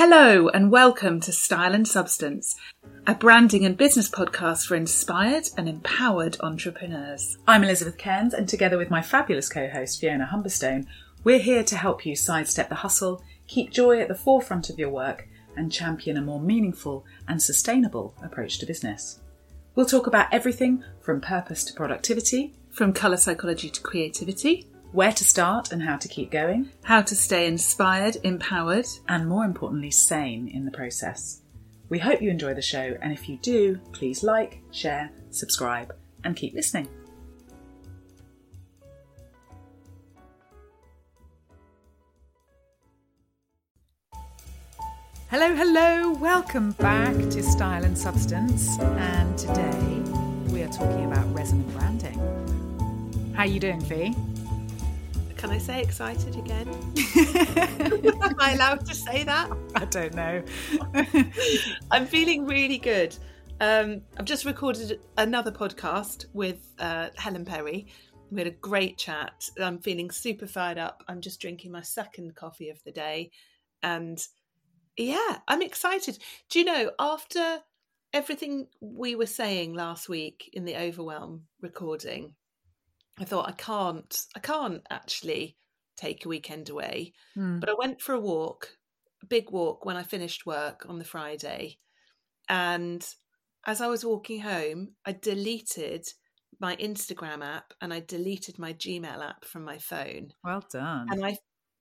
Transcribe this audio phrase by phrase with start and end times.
[0.00, 2.54] Hello and welcome to Style and Substance,
[3.08, 7.36] a branding and business podcast for inspired and empowered entrepreneurs.
[7.48, 10.86] I'm Elizabeth Cairns, and together with my fabulous co host Fiona Humberstone,
[11.24, 14.90] we're here to help you sidestep the hustle, keep joy at the forefront of your
[14.90, 15.26] work,
[15.56, 19.18] and champion a more meaningful and sustainable approach to business.
[19.74, 25.24] We'll talk about everything from purpose to productivity, From colour psychology to creativity, where to
[25.24, 28.86] start and how to keep going, how to stay inspired, empowered.
[29.08, 31.42] and more importantly, sane in the process.
[31.90, 36.36] We hope you enjoy the show, and if you do, please like, share, subscribe, and
[36.36, 36.88] keep listening.
[45.30, 50.02] Hello, hello, welcome back to Style and Substance, and today
[50.50, 53.34] we are talking about resonant branding.
[53.34, 54.14] How you doing, Fi?
[55.38, 56.66] Can I say excited again?
[58.18, 59.48] Am I allowed to say that?
[59.76, 60.42] I don't know.
[61.92, 63.16] I'm feeling really good.
[63.60, 67.86] Um, I've just recorded another podcast with uh, Helen Perry.
[68.32, 69.48] We had a great chat.
[69.60, 71.04] I'm feeling super fired up.
[71.06, 73.30] I'm just drinking my second coffee of the day.
[73.80, 74.20] And
[74.96, 76.18] yeah, I'm excited.
[76.50, 77.60] Do you know, after
[78.12, 82.34] everything we were saying last week in the Overwhelm recording,
[83.20, 85.58] I thought I can't, I can't actually
[85.96, 87.12] take a weekend away.
[87.34, 87.60] Hmm.
[87.60, 88.78] But I went for a walk,
[89.22, 91.78] a big walk when I finished work on the Friday.
[92.48, 93.06] And
[93.66, 96.08] as I was walking home, I deleted
[96.60, 100.34] my Instagram app and I deleted my Gmail app from my phone.
[100.42, 101.14] Well done.
[101.14, 101.38] And I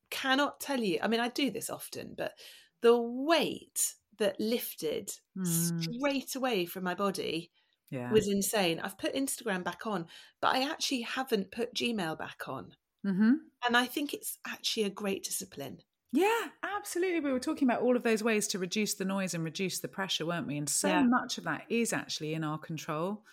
[0.10, 2.34] cannot tell you, I mean, I do this often, but
[2.82, 5.96] the weight that lifted Hmm.
[6.02, 7.52] straight away from my body
[7.90, 8.12] yeah.
[8.12, 8.80] was insane.
[8.80, 10.08] I've put Instagram back on,
[10.42, 12.76] but I actually haven't put Gmail back on.
[13.06, 13.34] mm-hmm.
[13.66, 15.80] And I think it's actually a great discipline.
[16.14, 17.20] Yeah, absolutely.
[17.20, 19.88] We were talking about all of those ways to reduce the noise and reduce the
[19.90, 20.58] pressure, weren't we?
[20.58, 21.04] And so Yeah.
[21.04, 23.26] much of that is actually in our control.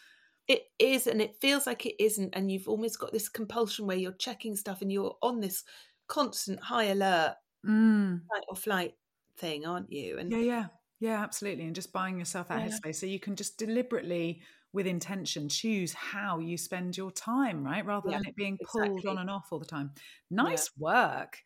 [0.49, 2.35] It is, and it feels like it isn't.
[2.35, 5.65] And you've almost got this compulsion where you're checking stuff and you're on this
[6.09, 8.21] constant high alert Mm.
[8.29, 8.95] fight or flight
[9.39, 10.19] thing, aren't you?
[10.19, 10.67] And Yeah, yeah,
[11.05, 11.65] yeah, absolutely.
[11.67, 12.69] And just buying yourself that Yeah.
[12.69, 14.41] headspace so you can just deliberately,
[14.73, 17.85] with intention, choose how you spend your time, right?
[17.85, 19.11] Rather Yeah, than it being pulled exactly.
[19.11, 19.93] on and off all the time.
[20.31, 21.39] Nice work.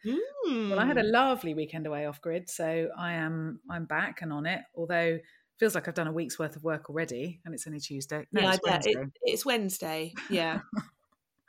[0.47, 1.01] Well, I had Mm.
[1.01, 4.61] a lovely weekend away off grid, so I am I'm back and on it.
[4.75, 5.19] Although
[5.59, 8.27] feels like I've done a week's worth of work already, and it's only Tuesday.
[8.33, 8.87] No, yeah, it's bet.
[8.87, 9.13] It, Wednesday.
[9.25, 10.15] it's Wednesday.
[10.31, 10.61] Yeah,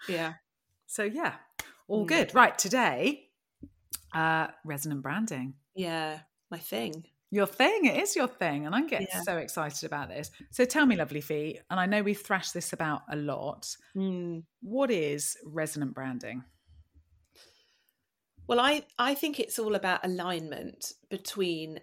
[0.09, 0.33] yeah.
[0.87, 1.35] So yeah,
[1.87, 2.07] all Mm.
[2.07, 2.33] good.
[2.35, 3.29] Right, today,
[4.13, 5.53] uh, resonant branding.
[5.75, 7.05] Yeah, my thing.
[7.31, 9.21] Your thing, it is your thing, and I'm getting Yeah.
[9.21, 10.31] so excited about this.
[10.49, 13.67] So tell me, lovely Fi, and I know we've thrashed this about a lot.
[13.95, 14.43] Mm.
[14.61, 16.43] What is resonant branding?
[18.47, 21.79] Well, I, I think it's all about alignment between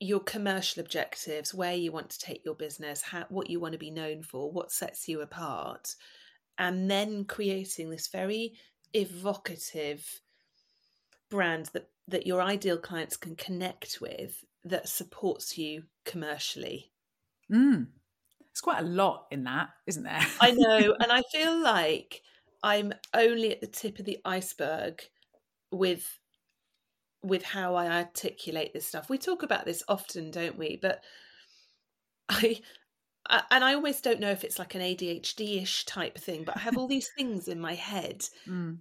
[0.00, 3.78] your commercial objectives, where you want to take your business, how, what you want to
[3.78, 5.94] be known for, what sets you apart,
[6.58, 8.54] and then creating this very
[8.92, 10.04] evocative
[11.30, 16.92] brand that, that your ideal clients can connect with that supports you commercially.
[17.50, 17.86] Mm.
[18.40, 20.26] There's quite a lot in that, isn't there?
[20.40, 22.22] I know, and I feel like
[22.62, 25.02] I'm only at the tip of the iceberg
[25.70, 26.18] with
[27.24, 29.08] with how I articulate this stuff.
[29.08, 30.78] We talk about this often, don't we?
[30.80, 31.02] But
[32.28, 32.60] I,
[33.28, 36.60] I and I almost don't know if it's like an ADHD-ish type thing, but I
[36.60, 38.78] have all these things in my head Mm.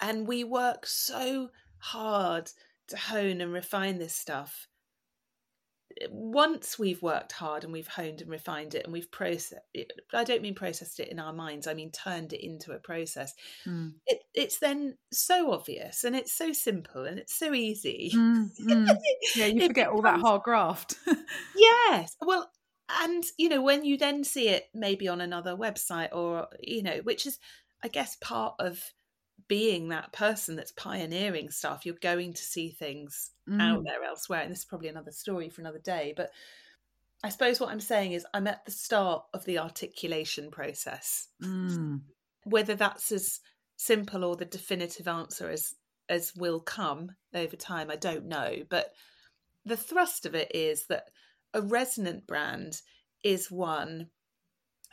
[0.00, 1.50] and we work so
[1.84, 2.50] hard
[2.88, 4.68] to hone and refine this stuff
[6.10, 10.24] once we've worked hard and we've honed and refined it and we've processed it i
[10.24, 13.32] don't mean processed it in our minds i mean turned it into a process
[13.66, 13.92] Mm.
[14.06, 18.96] it, it's then so obvious and it's so simple and it's so easy Mm, mm.
[19.36, 20.96] Yeah, you forget all that hard graft.
[21.56, 22.50] yes well
[22.88, 26.98] and you know when you then see it maybe on another website or you know
[27.04, 27.38] which is
[27.82, 28.82] i guess part of
[29.48, 33.84] being that person that's pioneering stuff you're going to see things out Mm.
[33.84, 36.30] there elsewhere and this is probably another story for another day but
[37.22, 42.00] i suppose what i'm saying is i'm at the start of the articulation process Mm.
[42.44, 43.40] whether that's as
[43.76, 45.74] simple or the definitive answer as
[46.08, 48.92] as will come over time i don't know but
[49.66, 51.10] the thrust of it is that
[51.52, 52.80] a resonant brand
[53.22, 54.08] is one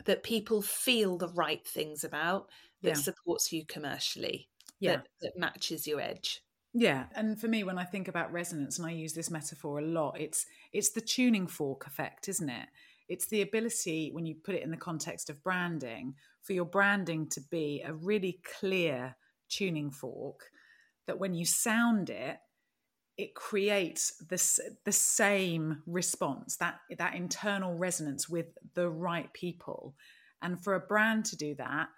[0.04, 2.48] that people feel the right things about
[2.82, 2.94] that Yeah.
[2.94, 4.48] supports you commercially
[4.82, 4.92] Yeah.
[4.92, 6.42] that, that matches your edge
[6.74, 9.82] Yeah, and for me, when I think about resonance, and I use this metaphor a
[9.84, 12.68] lot, it's it's the tuning fork effect, isn't it?
[13.08, 17.28] It's the ability, when you put it in the context of branding, for your branding
[17.30, 19.16] to be a really clear
[19.50, 20.50] tuning fork
[21.06, 22.38] that when you sound it,
[23.18, 29.94] it creates this the same response that that internal resonance with the right people
[30.40, 31.88] and for a brand to do that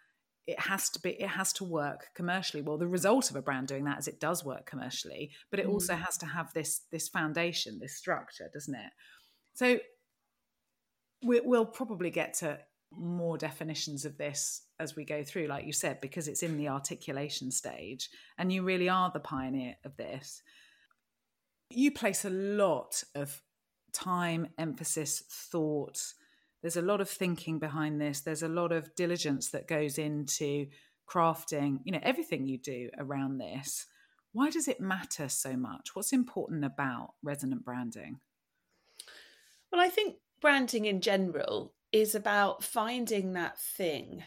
[0.46, 2.62] it has to be it has to work commercially.
[2.62, 5.66] Well the result of a brand doing that is it does work commercially but it
[5.66, 5.72] mm.
[5.72, 8.92] also has to have this this foundation this structure doesn't it?
[9.54, 9.78] So
[11.24, 12.58] we, we'll probably get to
[12.96, 16.68] more definitions of this as we go through like you said because it's in the
[16.68, 18.08] articulation stage
[18.38, 20.42] and you really are the pioneer of this.
[21.70, 23.42] You place a lot of
[23.92, 25.98] time emphasis thought
[26.64, 28.22] there's a lot of thinking behind this.
[28.22, 30.68] There's a lot of diligence that goes into
[31.06, 33.84] crafting you know everything you do around this.
[34.32, 35.90] Why does it matter so much?
[35.92, 38.20] What's important about resonant branding?
[39.70, 44.22] Well i think branding in general is about finding that thing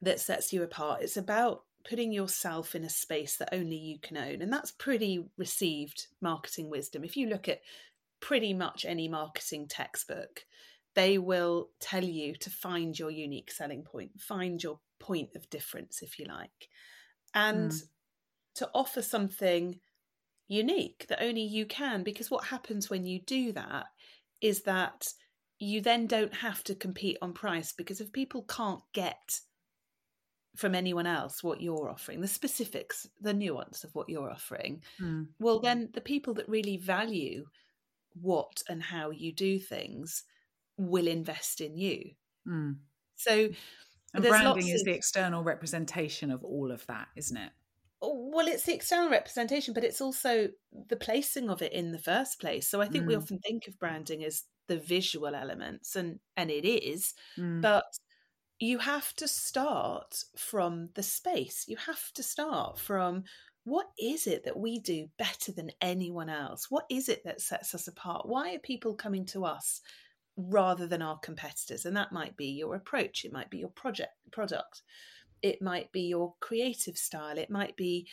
[0.00, 1.02] that sets you apart.
[1.02, 5.24] It's about putting yourself in a space that only you can own and that's pretty
[5.36, 7.02] received marketing wisdom.
[7.02, 7.62] If you look at
[8.20, 10.44] pretty much any marketing textbook
[10.94, 16.02] they will tell you to find your unique selling point, find your point of difference,
[16.02, 16.68] if you like,
[17.34, 17.82] and mm.
[18.54, 19.78] to offer something
[20.48, 22.02] unique that only you can.
[22.02, 23.86] Because what happens when you do that
[24.40, 25.08] is that
[25.58, 29.40] you then don't have to compete on price because if people can't get
[30.56, 35.26] from anyone else what you're offering, the specifics, the nuance of what you're offering, mm.
[35.38, 37.44] well, then the people that really value
[38.20, 40.24] what and how you do things
[40.88, 42.10] will invest in you.
[42.46, 42.76] Mm.
[43.16, 43.48] So,
[44.14, 47.50] and branding is of, the external representation of all of that, isn't it?
[48.00, 50.48] Oh, well, it's the external representation, but it's also
[50.88, 52.68] the placing of it in the first place.
[52.68, 53.08] So I think mm.
[53.08, 57.60] we often think of branding as the visual elements, and and it is, mm.
[57.60, 57.84] but
[58.58, 61.64] you have to start from the space.
[61.68, 63.24] You have to start from
[63.64, 66.70] what is it that we do better than anyone else?
[66.70, 68.28] What is it that sets us apart?
[68.28, 69.80] Why are people coming to us
[70.36, 74.12] rather than our competitors and that might be your approach it might be your project
[74.30, 74.82] product
[75.42, 78.08] it might be your creative style it might be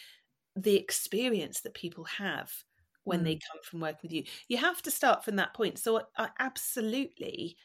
[0.55, 2.51] the experience that people have
[3.05, 3.23] when mm.
[3.23, 6.27] they come from working with you you have to start from that point so i
[6.39, 7.55] absolutely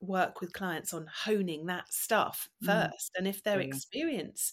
[0.00, 2.66] work with clients on honing that stuff mm.
[2.66, 3.18] first mm.
[3.18, 3.66] and if their yeah.
[3.66, 4.52] experience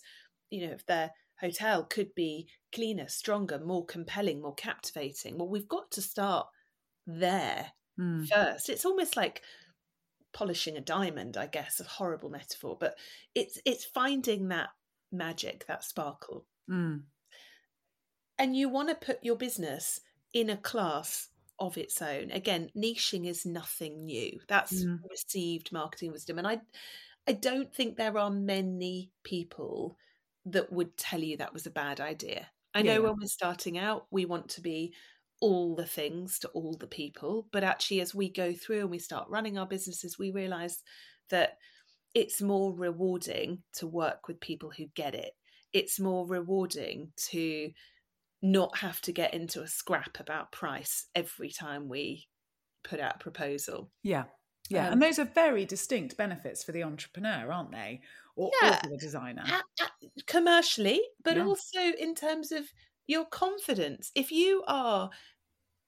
[0.50, 1.12] you know if their
[1.42, 6.48] hotel could be cleaner stronger more compelling more captivating well we've got to start
[7.06, 8.28] there mm.
[8.28, 8.70] first.
[8.70, 9.42] It's almost like
[10.34, 12.96] polishing a diamond, I guess, a horrible metaphor, but
[13.36, 14.70] it's it's finding that
[15.12, 16.46] magic, that sparkle.
[16.70, 17.04] Mm.
[18.38, 20.00] And you want to put your business
[20.34, 21.28] in a class
[21.60, 22.32] of its own.
[22.32, 24.40] Again, niching is nothing new.
[24.48, 25.00] That's mm.
[25.10, 26.38] received marketing wisdom.
[26.38, 26.62] And I
[27.28, 29.98] I don't think there are many people
[30.46, 32.48] that would tell you that was a bad idea.
[32.74, 33.00] I know yeah.
[33.00, 34.94] when we're starting out, we want to be
[35.42, 37.48] all the things to all the people.
[37.52, 40.84] But actually, as we go through and we start running our businesses, we realize
[41.30, 41.58] that
[42.14, 45.32] it's more rewarding to work with people who get it.
[45.74, 47.70] It's more rewarding to
[48.42, 52.28] not have to get into a scrap about price every time we
[52.84, 53.92] put out a proposal.
[54.04, 54.24] Yeah.
[54.70, 54.88] Yeah.
[54.88, 58.02] Um, and those are very distinct benefits for the entrepreneur, aren't they?
[58.36, 59.44] Or, yeah, or for the designer.
[60.28, 61.46] commercially, but yeah.
[61.46, 62.66] also in terms of
[63.10, 64.12] your confidence.
[64.14, 65.10] If you are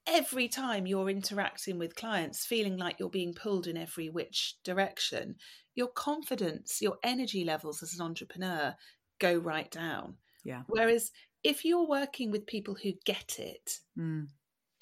[0.07, 5.35] every time you're interacting with clients feeling like you're being pulled in every which direction,
[5.75, 8.73] your confidence, your energy levels as an entrepreneur
[9.19, 10.15] go right down.
[10.43, 10.63] Yeah.
[10.67, 11.11] Whereas
[11.43, 14.27] if you're working with people who get it, mm.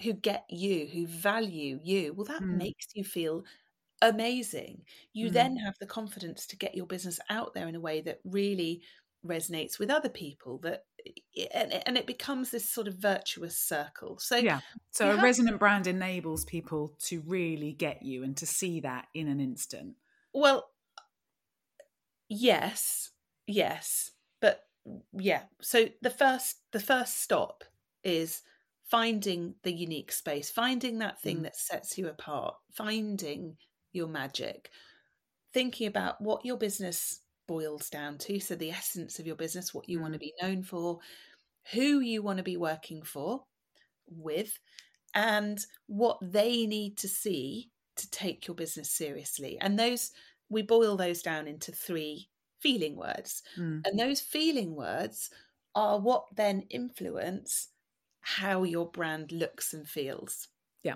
[0.02, 2.58] who get you, who value you, well, that mm.
[2.58, 3.44] makes you feel
[4.02, 4.84] amazing.
[5.12, 5.34] You mm.
[5.34, 8.82] then have the confidence to get your business out there in a way that really
[9.26, 10.84] resonates with other people that
[11.54, 14.18] and, and it becomes this sort of virtuous circle.
[14.20, 14.60] So yeah.
[14.92, 19.08] So a have, resonant brand enables people to really get you and to see that
[19.14, 19.96] in an instant.
[20.34, 20.70] Well
[22.30, 23.12] yes
[23.48, 24.12] yes
[24.42, 24.62] but
[25.14, 25.44] yeah.
[25.62, 27.64] So the first the first stop
[28.04, 28.42] is
[28.90, 31.44] finding the unique space finding that thing mm.
[31.44, 33.56] that sets you apart finding
[33.92, 34.70] your magic
[35.54, 38.40] thinking about what your business boils down to.
[38.40, 40.02] So, the essence of your business, what you mm.
[40.04, 41.00] want to be known for,
[41.74, 43.44] who you want to be working for
[44.08, 44.60] with,
[45.16, 49.58] and what they need to see to take your business seriously.
[49.60, 50.12] And those,
[50.48, 52.30] we boil those down into three
[52.60, 53.42] feeling words.
[53.58, 53.82] Mm.
[53.84, 55.32] And those feeling words
[55.74, 57.70] are what then influence
[58.22, 60.50] how your brand looks and feels.
[60.84, 60.96] Yeah.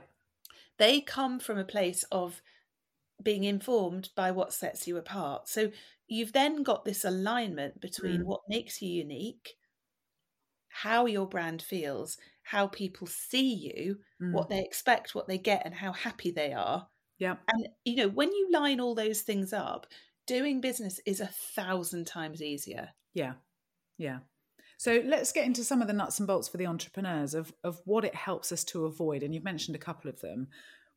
[0.77, 2.43] They come from a place of
[3.23, 5.47] being informed by what sets you apart.
[5.47, 5.71] So
[6.13, 8.25] you've then got this alignment between mm.
[8.25, 9.55] what makes you unique,
[10.69, 14.33] how your brand feels, how people see you, Mm.
[14.33, 16.87] what they expect, what they get, and how happy they are.
[17.19, 17.35] Yeah.
[17.47, 19.87] And you know, when you line all those things up,
[20.27, 22.89] doing business is a thousand times easier.
[23.13, 23.33] Yeah.
[23.97, 24.19] Yeah.
[24.77, 27.81] So let's get into some of the nuts and bolts for the entrepreneurs of, of
[27.85, 29.23] what it helps us to avoid.
[29.23, 30.47] And you've mentioned a couple of them.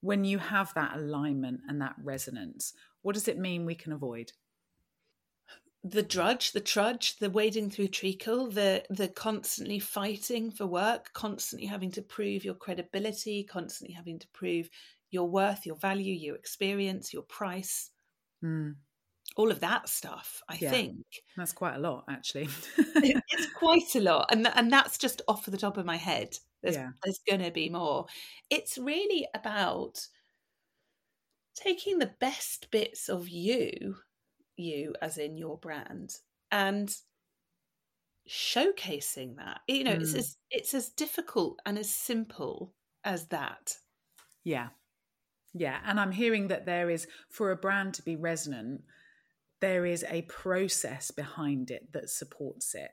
[0.00, 4.32] When you have that alignment and that resonance, what does it mean we can avoid?
[5.90, 11.66] The drudge, the trudge, the wading through treacle, the the constantly fighting for work, constantly
[11.66, 14.68] having to prove your credibility, constantly having to prove
[15.10, 17.90] your worth, your value, your experience, your price,
[18.42, 18.76] Mm,
[19.36, 20.42] all of that stuff.
[20.48, 20.80] I Yeah.
[20.80, 21.04] think
[21.36, 22.48] that's quite a lot, actually.
[23.02, 26.38] It- it's quite a lot, and and that's just off the top of my head.
[26.62, 26.90] There's Yeah.
[27.04, 28.06] there's going to be more.
[28.50, 30.08] It's really about
[31.54, 33.96] taking the best bits of you,
[34.56, 36.16] you as in your brand,
[36.50, 36.94] and
[38.28, 39.60] showcasing that.
[39.68, 40.18] You know, it's Mm.
[40.18, 43.78] as it's as difficult and as simple as that.
[44.44, 44.70] Yeah.
[45.52, 45.80] Yeah.
[45.84, 48.84] And I'm hearing that there is, for a brand to be resonant,
[49.60, 52.90] there is a process behind it that supports it.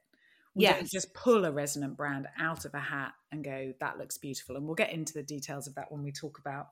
[0.55, 4.19] We don't just pull a resonant brand out of a hat and go, that looks
[4.19, 4.55] beautiful.
[4.55, 6.67] And we'll get into the details of that when we talk about,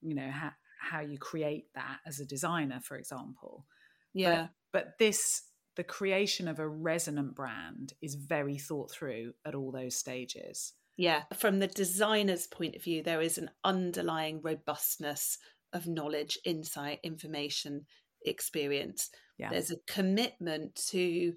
[0.00, 3.64] you know, how, how you create that as a designer, for example.
[4.14, 4.48] Yeah.
[4.72, 5.42] But this,
[5.76, 10.72] the creation of a resonant brand is very thought through at all those stages.
[10.96, 15.38] Yeah, from the designer's point of view, there is an underlying robustness
[15.72, 17.86] of knowledge, insight, information,
[18.24, 19.10] experience.
[19.38, 19.50] Yeah.
[19.50, 21.32] There's a commitment to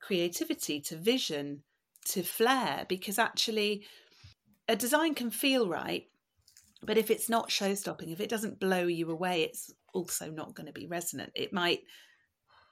[0.00, 1.62] creativity, to vision,
[2.06, 3.84] to flair, because actually
[4.68, 6.04] a design can feel right,
[6.82, 10.54] but if it's not show stopping, if it doesn't blow you away, it's also not
[10.54, 11.32] going to be resonant.
[11.34, 11.80] It might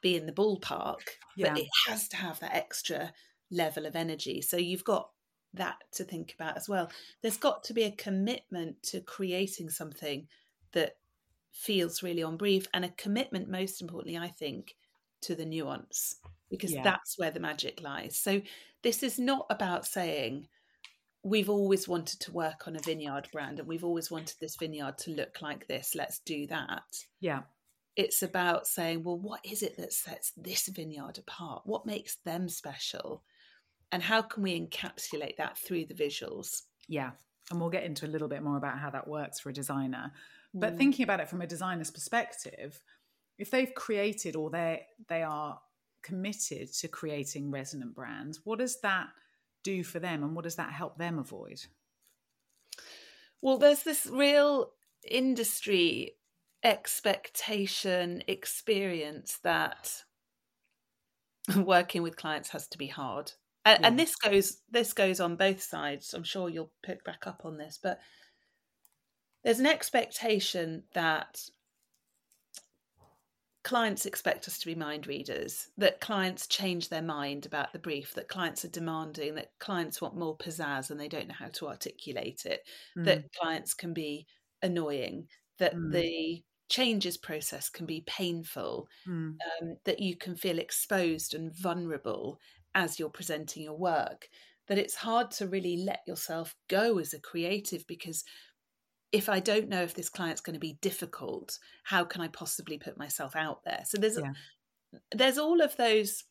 [0.00, 1.00] be in the ballpark,
[1.36, 1.50] Yeah.
[1.54, 3.12] but it has to have that extra
[3.50, 4.42] level of energy.
[4.42, 5.10] So you've got
[5.54, 6.90] that to think about as well.
[7.22, 10.28] There's got to be a commitment to creating something
[10.72, 10.96] that
[11.52, 14.76] feels really on brief and a commitment, most importantly, I think,
[15.22, 16.16] to the nuance
[16.50, 16.82] because Yeah.
[16.82, 18.16] that's where the magic lies.
[18.16, 18.42] So
[18.82, 20.48] this is not about saying,
[21.24, 24.96] we've always wanted to work on a vineyard brand and we've always wanted this vineyard
[24.98, 25.94] to look like this.
[25.94, 26.84] Let's do that
[27.20, 27.42] Yeah.
[27.98, 31.62] It's about saying, well, what is it that sets this vineyard apart?
[31.64, 33.24] What makes them special?
[33.90, 36.62] And how can we encapsulate that through the visuals?
[36.86, 37.10] Yeah.
[37.50, 40.12] And we'll get into a little bit more about how that works for a designer.
[40.54, 40.78] But Mm.
[40.78, 42.80] thinking about it from a designer's perspective,
[43.36, 45.60] if they've created or they they are
[46.02, 49.08] committed to creating resonant brands, what does that
[49.64, 51.66] do for them and what does that help them avoid?
[53.40, 54.72] Well, there's this real
[55.04, 56.14] industry
[56.62, 60.02] expectation experience that
[61.56, 63.32] working with clients has to be hard.
[63.64, 66.14] And, and this goes this goes on both sides.
[66.14, 68.00] I'm sure you'll pick back up on this, but
[69.44, 71.40] there's an expectation that
[73.64, 78.14] clients expect us to be mind readers, that clients change their mind about the brief,
[78.14, 81.68] that clients are demanding, that clients want more pizzazz and they don't know how to
[81.68, 82.62] articulate it,
[82.96, 83.28] that mm.
[83.38, 84.26] clients can be
[84.62, 85.90] annoying, that Mm.
[85.90, 89.42] the changes process can be painful, Mm.
[89.62, 92.38] um, that you can feel exposed and vulnerable
[92.74, 94.28] as you're presenting your work,
[94.68, 98.24] that it's hard to really let yourself go as a creative because
[99.12, 102.78] if I don't know if this client's going to be difficult, how can I possibly
[102.78, 103.82] put myself out there?
[103.86, 104.32] So there's Yeah.
[105.14, 106.24] there's all of those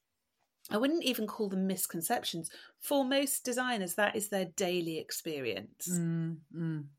[0.72, 2.50] I wouldn't even call them misconceptions.
[2.80, 6.02] For most designers, that is their daily experience.
[6.02, 6.90] Mm, mm,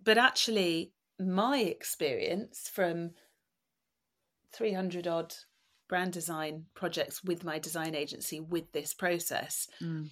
[0.00, 3.10] But actually, my experience from
[4.52, 5.34] 300 odd
[5.88, 10.08] brand design projects with my design agency with this process mm.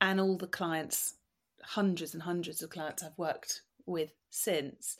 [0.00, 1.14] and all the clients,
[1.62, 4.96] hundreds and hundreds of clients I've worked with since,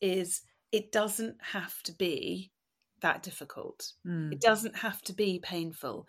[0.00, 2.50] is it doesn't have to be
[3.00, 3.92] that difficult.
[4.06, 4.32] Mm.
[4.32, 6.06] It doesn't have to be painful.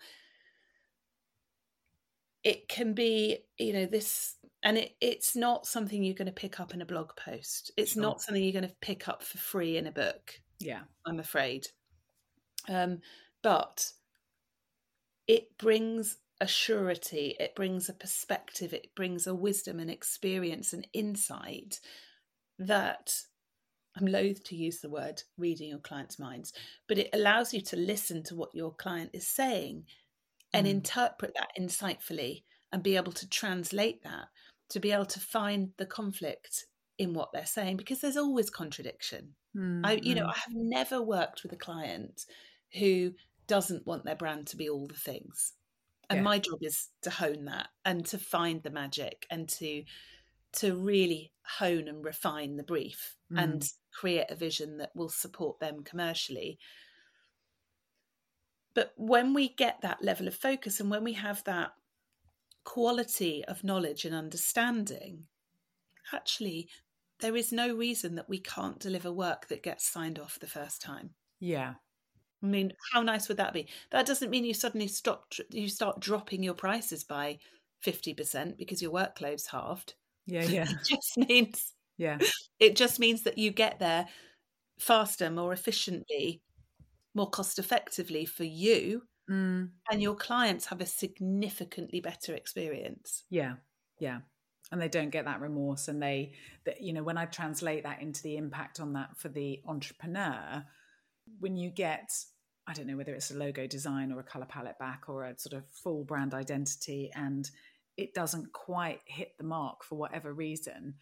[2.42, 6.58] It can be, you know, this, and it, it's not something you're going to pick
[6.58, 7.70] up in a blog post.
[7.76, 8.02] It's Sure.
[8.02, 10.40] not something you're going to pick up for free in a book.
[10.58, 10.80] Yeah.
[11.06, 11.66] I'm afraid.
[12.68, 13.00] Um,
[13.42, 13.92] but
[15.26, 20.86] it brings a surety, it brings a perspective, it brings a wisdom and experience and
[20.92, 21.78] insight
[22.58, 23.14] that
[23.96, 26.52] I'm loath to use the word reading your client's minds,
[26.88, 29.84] but it allows you to listen to what your client is saying
[30.52, 30.70] and Mm.
[30.70, 34.26] interpret that insightfully and be able to translate that
[34.74, 36.66] to be able to find the conflict
[36.98, 39.34] in what they're saying because there's always contradiction.
[39.56, 40.30] Mm, I, you know, mm.
[40.30, 42.26] I have never worked with a client
[42.78, 43.12] who
[43.46, 45.52] doesn't want their brand to be all the things.
[46.10, 46.22] and Yeah.
[46.24, 49.84] my job is to hone that and to find the magic and to
[50.52, 53.42] to really hone and refine the brief Mm.
[53.42, 56.58] and create a vision that will support them commercially
[58.74, 61.72] but when we get that level of focus and when we have that
[62.64, 65.26] quality of knowledge and understanding
[66.12, 66.68] actually
[67.20, 70.80] there is no reason that we can't deliver work that gets signed off the first
[70.82, 71.74] time Yeah.
[72.42, 73.68] I mean, how nice would that be?
[73.90, 77.38] That doesn't mean you suddenly stop, you start dropping your prices by
[77.80, 79.94] 50% because your workload's halved.
[80.26, 80.44] Yeah.
[80.44, 80.66] Yeah.
[80.70, 82.18] It just means, Yeah.
[82.60, 84.08] it just means that you get there
[84.78, 86.42] faster, more efficiently,
[87.14, 89.70] more cost effectively for you Mm.
[89.90, 93.24] and your clients have a significantly better experience.
[93.30, 93.54] Yeah,
[93.98, 94.20] yeah.
[94.70, 95.88] And they don't get that remorse.
[95.88, 96.32] And they,
[96.66, 100.64] that you know, when I translate that into the impact on that for the entrepreneur,
[101.38, 102.10] when you get,
[102.66, 105.38] I don't know whether it's a logo design or a color palette back or a
[105.38, 107.50] sort of full brand identity, and
[107.96, 110.94] it doesn't quite hit the mark for whatever reason,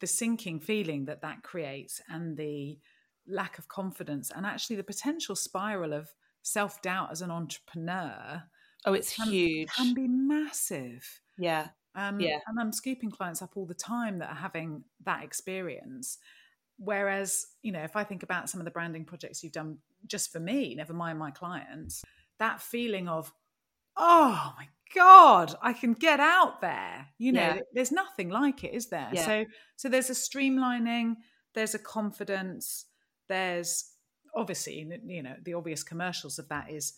[0.00, 2.78] the sinking feeling that that creates and the
[3.28, 6.10] lack of confidence and actually the potential spiral of
[6.42, 8.42] self doubt as an entrepreneur
[8.86, 9.68] Oh, it's Can- huge.
[9.74, 11.20] can be massive.
[11.36, 11.68] Yeah.
[11.94, 12.38] Um, Yeah.
[12.46, 16.16] And I'm scooping clients up all the time that are having that experience.
[16.78, 20.32] Whereas, you know, if I think about some of the branding projects you've done just
[20.32, 22.02] for me, never mind my clients,
[22.38, 23.30] that feeling of,
[23.98, 27.08] oh my God, I can get out there.
[27.18, 27.60] You know, Yeah.
[27.74, 29.10] there's nothing like it, is there?
[29.12, 29.24] Yeah.
[29.26, 29.44] So
[29.76, 31.16] so there's a streamlining,
[31.52, 32.86] there's a confidence,
[33.28, 33.92] there's
[34.34, 36.94] obviously, you know, the obvious commercials of that is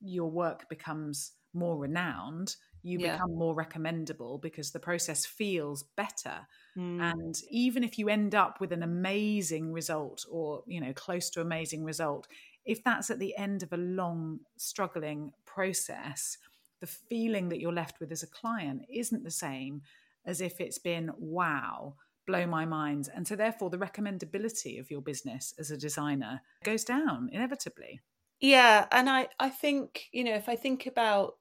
[0.00, 3.00] your work becomes more renowned you Yeah.
[3.00, 7.14] become more recommendable because the process feels better Mm.
[7.20, 11.40] and even if you end up with an amazing result or you know close to
[11.40, 12.26] amazing result
[12.64, 16.36] if that's at the end of a long struggling process
[16.80, 19.80] the feeling that you're left with as a client isn't the same
[20.26, 21.94] as if it's been wow
[22.26, 26.84] blow my mind and so therefore the recommendability of your business as a designer goes
[26.84, 28.00] down inevitably
[28.40, 31.38] Yeah, and I I think you know if I think about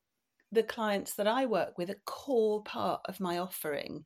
[0.52, 4.06] the clients that I work with, a core part of my offering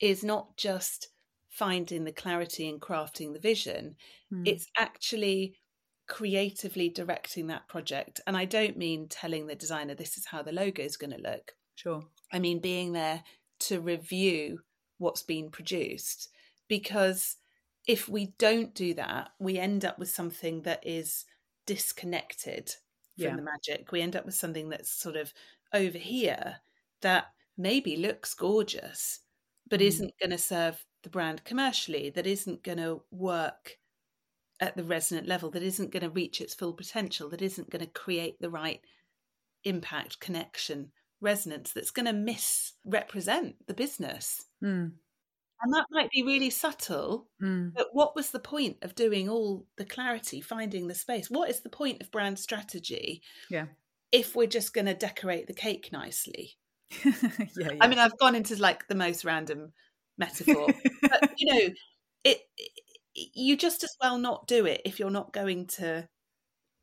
[0.00, 1.08] is not just
[1.50, 3.96] finding the clarity and crafting the vision.
[4.30, 4.42] Hmm.
[4.46, 5.58] It's actually
[6.08, 10.52] creatively directing that project, and I don't mean telling the designer this is how the
[10.52, 11.52] logo is going to look.
[11.74, 13.22] sure I mean being there
[13.60, 14.60] to review
[15.02, 16.30] what's been produced
[16.68, 17.36] because
[17.86, 21.26] if we don't do that, we end up with something that is
[21.66, 22.74] disconnected
[23.18, 23.36] from Yeah.
[23.36, 23.92] the magic.
[23.92, 25.34] We end up with something that's sort of
[25.72, 26.60] over here
[27.02, 27.26] that
[27.58, 29.20] maybe looks gorgeous,
[29.68, 29.86] but Mm.
[29.88, 33.78] isn't going to serve the brand commercially, that isn't going to work
[34.60, 37.84] at the resonant level, that isn't going to reach its full potential, that isn't going
[37.84, 38.80] to create the right
[39.64, 44.44] impact, connection, resonance, that's going to misrepresent the business.
[44.62, 44.92] Mm.
[45.64, 47.72] And that might be really subtle, Mm.
[47.74, 51.30] but what was the point of doing all the clarity, finding the space?
[51.30, 53.66] What is the point of brand strategy yeah
[54.10, 56.56] if we're just going to decorate the cake nicely?
[57.04, 57.12] yeah,
[57.56, 57.68] yeah.
[57.80, 59.72] I mean, I've gone into like the most random
[60.18, 60.66] metaphor,
[61.02, 61.74] but you know,
[62.24, 62.72] it, it
[63.14, 66.08] you just as well not do it if you're not going to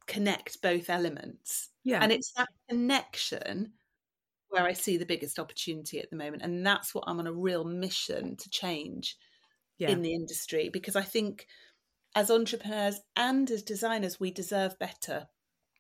[0.07, 1.69] connect both elements.
[1.83, 1.99] yeah.
[2.01, 3.73] And it's that connection
[4.49, 6.41] where I see the biggest opportunity at the moment.
[6.43, 9.17] And that's what I'm on a real mission to change
[9.77, 9.89] yeah.
[9.89, 11.47] in the industry because I think
[12.15, 15.27] as entrepreneurs and as designers, we deserve better.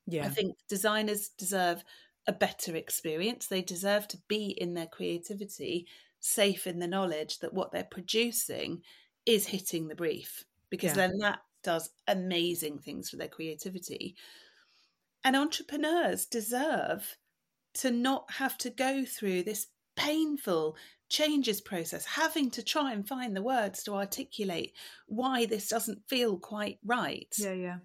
[0.05, 0.25] yeah.
[0.25, 1.83] I think designers deserve
[2.27, 3.47] a better experience.
[3.47, 5.87] They deserve to be in their creativity,
[6.19, 8.83] safe in the knowledge that what they're producing
[9.25, 11.07] is hitting the brief, because Yeah.
[11.07, 14.15] then that does amazing things for their creativity.
[15.23, 17.17] And entrepreneurs deserve
[17.75, 20.75] to not have to go through this painful
[21.09, 24.73] changes process, having to try and find the words to articulate
[25.07, 27.77] why this doesn't feel quite right yeah, yeah,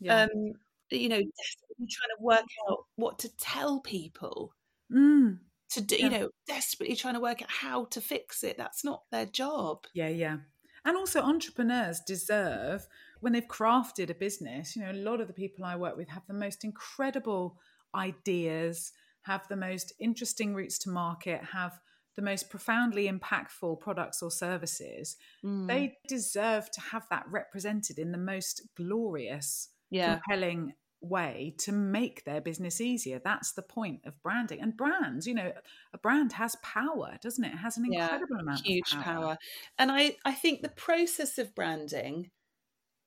[0.00, 0.22] yeah.
[0.22, 0.52] um,
[0.90, 4.54] you know, desperately trying to work out what to tell people
[4.92, 5.38] mm.
[5.70, 6.04] to do, Yeah.
[6.04, 8.56] you know, desperately trying to work out how to fix it.
[8.56, 9.86] That's not their job.
[9.94, 10.38] Yeah, yeah.
[10.84, 12.86] And also, entrepreneurs deserve,
[13.20, 16.08] when they've crafted a business, you know, a lot of the people I work with
[16.08, 17.58] have the most incredible
[17.94, 21.80] ideas, have the most interesting routes to market, have
[22.16, 25.16] the most profoundly impactful products or services.
[25.44, 25.68] Mm.
[25.68, 32.24] They deserve to have that represented in the most glorious, yeah, compelling way to make
[32.24, 33.20] their business easier.
[33.22, 34.60] That's the point of branding.
[34.60, 35.52] And brands, you know,
[35.94, 37.54] a brand has power, doesn't it?
[37.54, 39.38] It has an Yeah, incredible amount huge of power.
[39.78, 42.30] And I, I think the process of branding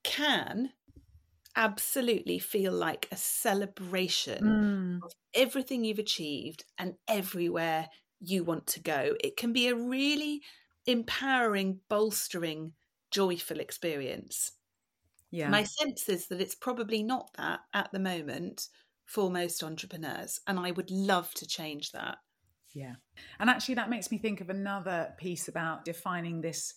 [0.04, 0.72] can
[1.56, 5.04] absolutely feel like a celebration Mm.
[5.04, 7.90] of everything you've achieved and everywhere
[8.20, 9.16] you want to go.
[9.24, 10.42] It can be a really
[10.86, 12.74] empowering, bolstering,
[13.12, 14.52] joyful experience.
[15.32, 15.50] Yeah.
[15.50, 18.68] My sense is that it's probably not that at the moment
[19.06, 22.18] for most entrepreneurs, and I would love to change that.
[22.74, 22.96] Yeah.
[23.40, 26.74] And actually, that makes me think of another piece about defining this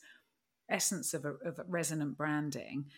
[0.69, 2.91] essence of, a, of resonant branding,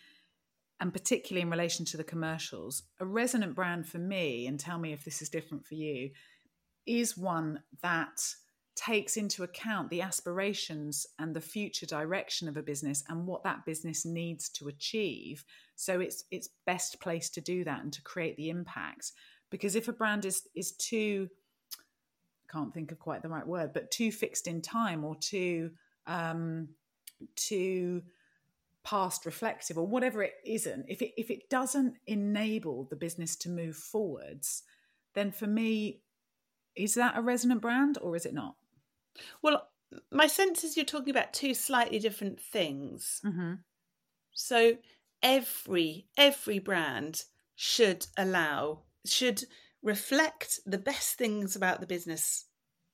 [0.79, 2.83] and particularly in relation to the commercials.
[2.99, 6.11] A resonant brand for me, and tell me if this is different for you,
[6.85, 8.21] is one that
[8.75, 13.65] takes into account the aspirations and the future direction of a business and what that
[13.65, 15.43] business needs to achieve
[15.75, 19.11] so it's it's best place to do that and to create the impact
[19.49, 21.27] because if a brand is is too
[22.49, 25.71] I can't think of quite the right word, but too fixed in time or too
[26.07, 26.69] um,
[27.35, 28.01] too
[28.89, 30.85] past reflective or whatever it isn't.
[30.87, 34.63] If it if it doesn't enable the business to move forwards,
[35.15, 36.01] then for me,
[36.75, 38.55] is that a resonant brand or is it not?
[39.41, 39.67] Well,
[40.11, 43.21] my sense is you're talking about two slightly different things.
[43.25, 43.53] Mm-hmm.
[44.33, 44.77] So
[45.21, 47.23] every every brand
[47.55, 49.43] should allow should
[49.83, 52.45] reflect the best things about the business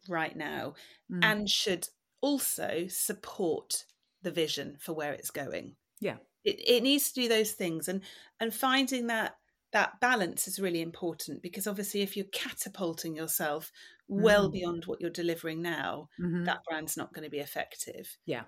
[0.07, 0.73] right now
[1.11, 1.23] Mm.
[1.23, 1.87] and should
[2.21, 3.85] also support
[4.23, 5.75] the vision for where it's going.
[5.99, 6.17] Yeah.
[6.43, 8.03] It it needs to do those things and
[8.39, 9.37] and finding that
[9.71, 13.71] that balance is really important because obviously if you're catapulting yourself
[14.07, 14.51] well Mm.
[14.51, 16.45] beyond what you're delivering now, Mhm.
[16.45, 18.17] that brand's not going to be effective.
[18.25, 18.45] Yeah.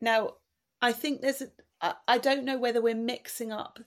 [0.00, 0.36] Now,
[0.80, 1.42] I think there's
[1.80, 3.78] a, I don't know whether we're mixing up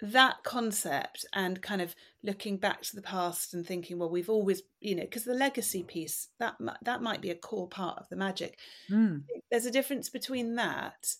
[0.00, 4.62] that concept and kind of looking back to the past and thinking, well, we've always,
[4.80, 8.16] you know, because the legacy piece that that might be a core part of the
[8.16, 8.58] magic.
[8.90, 9.24] Mm.
[9.50, 11.14] There's a difference between that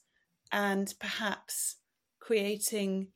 [0.52, 1.76] and perhaps
[2.20, 3.08] creating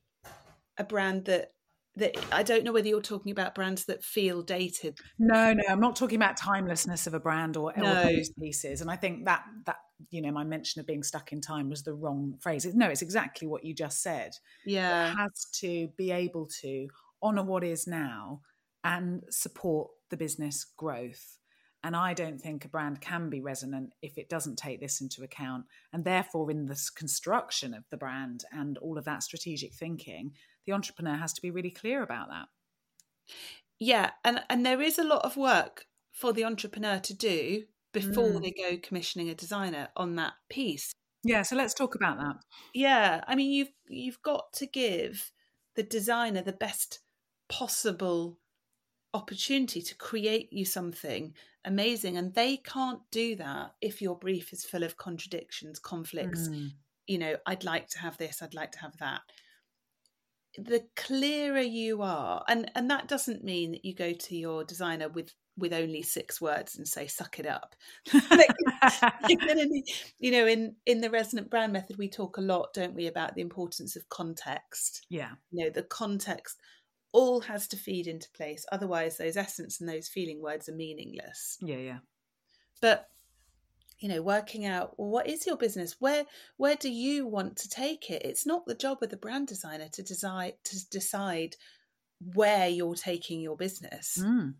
[0.77, 1.51] a brand that
[1.95, 4.97] that I don't know whether you're talking about brands that feel dated.
[5.19, 8.03] No, no, I'm not talking about timelessness of a brand or, No.
[8.03, 8.81] those pieces.
[8.81, 9.77] And I think that that
[10.09, 12.65] you know my mention of being stuck in time was the wrong phrase.
[12.73, 14.33] No, it's exactly what you just said.
[14.65, 16.87] Yeah, It has to be able to
[17.21, 18.41] honor what is now
[18.83, 21.37] and support the business growth.
[21.85, 25.21] And I don't think a brand can be resonant if it doesn't take this into
[25.23, 25.65] account.
[25.91, 30.31] And therefore, in the construction of the brand and all of that strategic thinking,
[30.65, 32.47] the entrepreneur has to be really clear about that.
[33.79, 37.63] yeah, and and there is a lot of work for the entrepreneur to do
[37.93, 38.41] before Mm.
[38.41, 40.91] they go commissioning a designer on that piece.
[41.23, 42.35] Yeah, so let's talk about that.
[42.73, 45.31] Yeah, I mean you've you've got to give
[45.75, 46.99] the designer the best
[47.47, 48.39] possible
[49.13, 54.65] opportunity to create you something amazing and they can't do that if your brief is
[54.65, 56.71] full of contradictions, conflicts, Mm.
[57.07, 59.21] you know, I'd like to have this, I'd like to have that.
[60.57, 65.09] The clearer you are, and and that doesn't mean that you go to your designer
[65.09, 67.75] with with only six words and say suck it up.
[68.11, 69.85] You're gonna need-
[70.19, 73.35] you know, in in the resonant brand method, we talk a lot, don't we, about
[73.35, 75.05] the importance of context.
[75.09, 76.59] yeah, You know, the context
[77.11, 78.65] all has to feed into place.
[78.71, 81.99] Otherwise, those essence and those feeling words are meaningless yeah, yeah.
[82.81, 83.09] but
[83.99, 86.25] you know working out well, what is your business where
[86.57, 89.87] where do you want to take it it's not the job of the brand designer
[89.93, 91.55] to decide to decide
[92.33, 94.55] where you're taking your business Mm.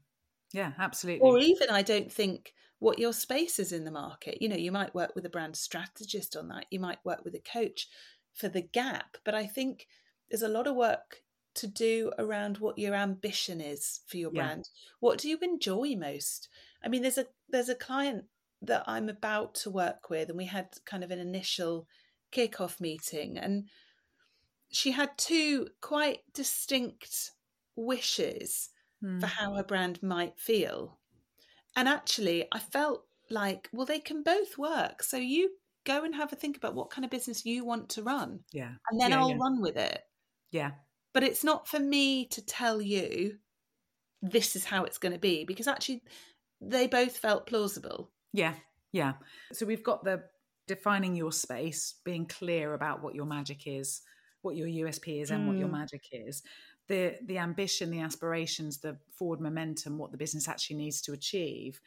[0.53, 1.27] Yeah, absolutely.
[1.27, 4.71] or even i don't think what your space is in the market you know you
[4.71, 7.87] might work with a brand strategist on that you might work with a coach
[8.33, 9.87] for the gap but i think
[10.29, 11.23] there's a lot of work
[11.55, 14.41] to do around what your ambition is for your Yeah.
[14.43, 16.49] brand what do you enjoy most
[16.83, 18.25] i mean there's a there's a client
[18.61, 21.87] that i'm about to work with and we had kind of an initial
[22.31, 23.69] kickoff meeting and
[24.71, 27.31] she had two quite distinct
[27.75, 28.69] wishes
[29.03, 29.19] Mm.
[29.19, 30.97] for how her brand might feel.
[31.75, 35.03] And actually, I felt like, well, they can both work.
[35.03, 35.49] So you
[35.85, 38.71] go and have a think about what kind of business you want to run, yeah,
[38.89, 39.37] and then Yeah, I'll yeah.
[39.41, 40.01] run with it.
[40.51, 40.71] yeah,
[41.13, 43.39] But it's not for me to tell you
[44.21, 46.01] this is how it's going to be because actually
[46.61, 48.11] they both felt plausible.
[48.31, 48.53] yeah,
[48.93, 49.13] yeah.
[49.51, 50.23] So we've got the
[50.67, 54.01] defining your space, being clear about what your magic is,
[54.43, 55.71] what your USP is, and what your Mm.
[55.79, 56.41] magic is.
[56.87, 61.79] The the ambition, the aspirations, the forward momentum, what the business actually needs to achieve.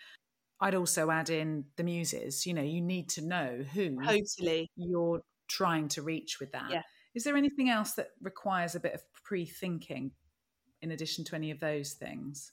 [0.60, 2.46] I'd also add in the muses.
[2.46, 4.70] You know, you need to know who Totally.
[4.76, 6.70] you're trying to reach with that.
[6.70, 7.22] Is Yeah.
[7.24, 10.12] there anything else that requires a bit of pre-thinking
[10.80, 12.52] in addition to any of those things?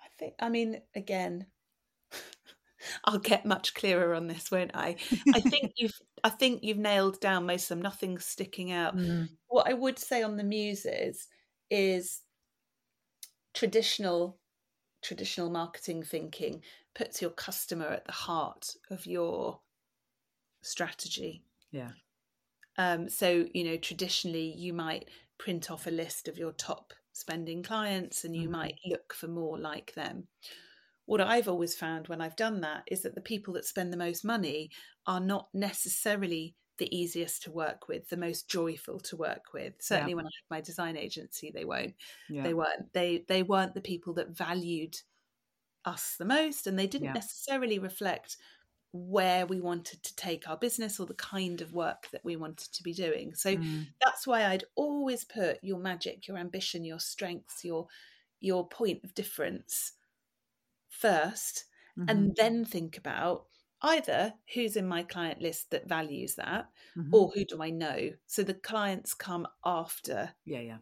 [0.00, 1.46] I think, I mean, again,
[3.04, 4.96] I'll get much clearer on this, won't I?
[5.34, 7.82] I think you've, I think you've nailed down most of them.
[7.82, 8.96] Nothing's sticking out.
[8.96, 9.28] Mm.
[9.48, 11.26] What I would say on the muses
[11.70, 12.22] is
[13.54, 14.40] traditional
[15.02, 16.62] traditional marketing thinking
[16.94, 19.62] puts your customer at the heart of your
[20.62, 21.44] strategy.
[21.70, 21.92] Yeah.
[22.76, 27.62] Um, so, you know, traditionally you might print off a list of your top spending
[27.62, 28.48] clients and you Mhm.
[28.48, 30.28] might look for more like them.
[31.06, 33.98] What I've always found when I've done that is that the people that spend the
[33.98, 34.70] most money
[35.06, 39.74] are not necessarily the easiest to work with, the most joyful to work with.
[39.82, 41.96] Certainly when I had my design agency, they won't
[42.28, 42.44] Yeah.
[42.44, 44.98] they weren't they they weren't the people that valued
[45.84, 47.14] us the most and they didn't Yeah.
[47.14, 48.36] necessarily reflect
[48.92, 52.72] where we wanted to take our business or the kind of work that we wanted
[52.72, 53.94] to be doing so Mm.
[54.04, 57.88] that's why i'd always put your magic your ambition your strengths your
[58.40, 59.92] your point of difference
[60.90, 61.66] 1st
[61.96, 62.06] Mhm.
[62.08, 63.48] and then think about
[63.82, 67.08] either who's in my client list that values that Mhm.
[67.12, 70.78] or who do i know so the clients come after yeah, yeah.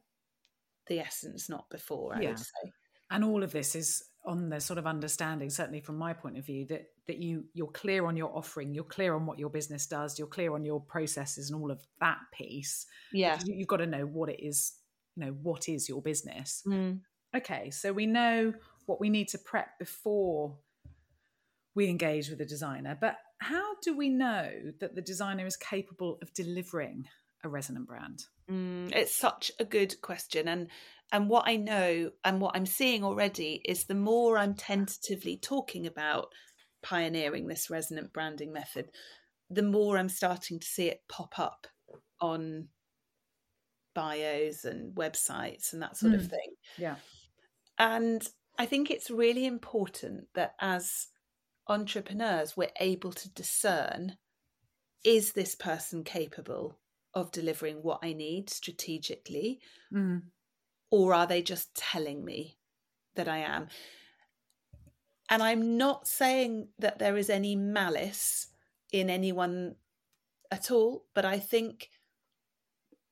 [0.87, 2.31] the essence not before i Yeah.
[2.31, 2.73] would say
[3.11, 6.45] and all of this is on the sort of understanding certainly from my point of
[6.45, 9.87] view that that you you're clear on your offering you're clear on what your business
[9.87, 13.79] does you're clear on your processes and all of that piece yeah you, you've got
[13.79, 14.75] to know what it is
[15.17, 17.01] you know what is your business Mm.
[17.35, 18.53] okay so we know
[18.87, 20.59] what we need to prep before
[21.79, 26.19] we engage with a designer but how do we know that the designer is capable
[26.23, 27.09] of delivering
[27.45, 30.71] a resonant brand Mm, it's such a good question, and
[31.13, 35.87] and what I know and what I'm seeing already is the more I'm tentatively talking
[35.87, 36.33] about
[36.83, 38.91] pioneering this resonant branding method,
[39.51, 41.67] the more I'm starting to see it pop up
[42.21, 42.71] on
[43.95, 46.31] bios and websites and that sort of Mm.
[46.31, 46.55] thing.
[46.77, 46.97] yeah
[47.79, 48.27] And
[48.59, 51.09] I think it's really important that as
[51.69, 54.17] entrepreneurs, we're able to discern
[55.05, 56.79] is this person capable
[57.15, 59.61] of delivering what I need strategically,
[59.93, 60.23] Mm.
[60.91, 62.59] or are they just telling me
[63.15, 63.69] that I am?
[65.31, 68.49] And I'm not saying that there is any malice
[68.93, 69.77] in anyone
[70.51, 71.91] at all, but I think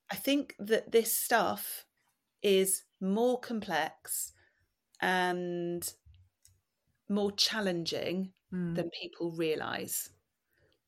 [0.08, 1.84] I think that this stuff
[2.40, 4.32] is more complex
[5.00, 5.92] and
[7.08, 8.74] more challenging Mm.
[8.74, 10.10] than people realize.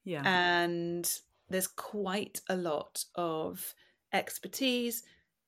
[0.05, 1.11] yeah And
[1.51, 3.75] there's quite a lot of
[4.13, 5.03] expertise,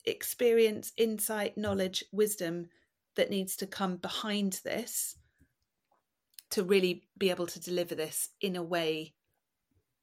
[0.05, 2.69] experience, insight, knowledge, wisdom
[3.17, 5.17] that needs to come behind this
[6.51, 9.15] to really be able to deliver this in a way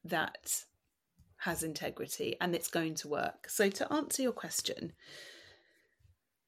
[0.03, 0.63] that
[1.37, 3.49] has integrity and it's going to work.
[3.49, 4.93] So, to answer your question,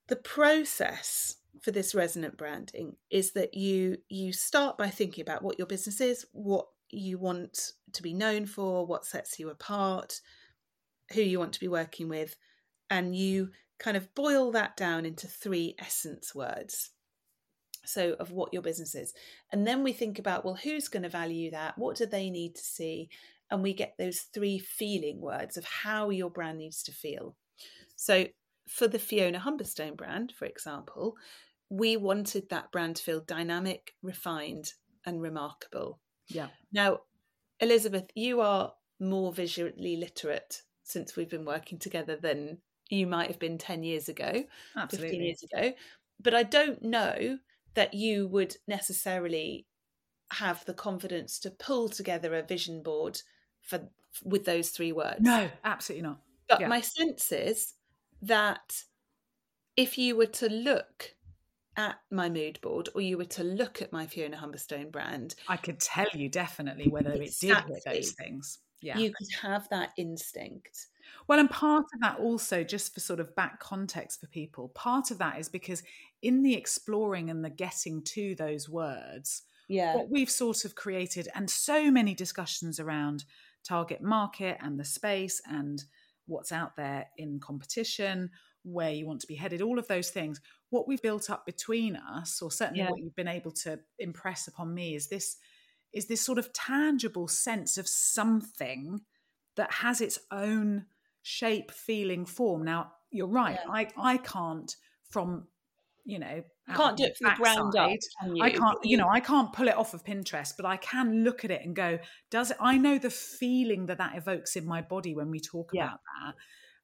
[0.07, 5.57] the process for this resonant branding is that you you start by thinking about what
[5.57, 10.21] your business is, what you want to be known for, what sets you apart,
[11.13, 12.35] who you want to be working with,
[12.89, 16.91] and you kind of boil that down into three essence words.
[17.85, 19.13] So, of what your business is.
[19.51, 21.77] And then we think about, well, who's going to value that?
[21.77, 23.09] What do they need to see?
[23.49, 27.35] And we get those three feeling words of how your brand needs to feel.
[27.95, 28.27] So,
[28.69, 31.17] for the Fiona Humberstone brand, for example,
[31.69, 34.73] we wanted that brand to feel dynamic, refined,
[35.05, 35.99] and remarkable.
[36.29, 36.99] yeah Now,
[37.59, 43.39] Elizabeth, you are more visually literate since we've been working together than you might have
[43.39, 44.43] been 10 years ago,
[44.89, 45.73] 15 years ago.
[46.19, 47.39] But I don't know
[47.75, 49.67] that you would necessarily
[50.31, 53.21] have the confidence to pull together a vision board
[53.61, 53.89] for
[54.23, 55.19] with those three words.
[55.23, 56.67] no absolutely not But Yeah.
[56.69, 57.73] my sense is
[58.21, 58.83] that
[59.75, 61.15] if you were to look
[61.77, 65.55] at my mood board or you were to look at my Fiona Humberstone brand, I
[65.57, 68.59] could tell you definitely whether it did hit those things.
[68.81, 68.97] Yeah.
[68.97, 70.87] you could have that instinct.
[71.27, 75.11] well, and part of that also, just for sort of back context for people, part
[75.11, 75.83] of that is because
[76.21, 79.95] in the exploring and the getting to those words, Yeah.
[79.95, 83.25] what we've sort of created, and so many discussions around
[83.65, 85.83] target market and the space and
[86.29, 88.29] what's out there in competition,
[88.63, 90.39] where you want to be headed, all of those things.
[90.69, 92.91] What we've built up between us, or certainly Yeah.
[92.91, 95.37] what you've been able to impress upon me, is this
[95.91, 99.01] is this sort of tangible sense of something
[99.55, 100.85] that has its own
[101.23, 102.63] shape, feeling, form.
[102.63, 103.57] Now, you're right.
[103.65, 103.71] Yeah.
[103.71, 104.75] I I can't
[105.09, 105.47] from
[106.09, 106.43] you know
[106.75, 107.89] can't do it from the ground up.
[108.21, 108.43] Can you?
[108.43, 111.43] I can't, you know, I can't pull it off of Pinterest, but I can look
[111.43, 112.57] at it and go, does it?
[112.59, 115.85] I know the feeling that that evokes in my body when we talk Yeah.
[115.85, 116.35] about that.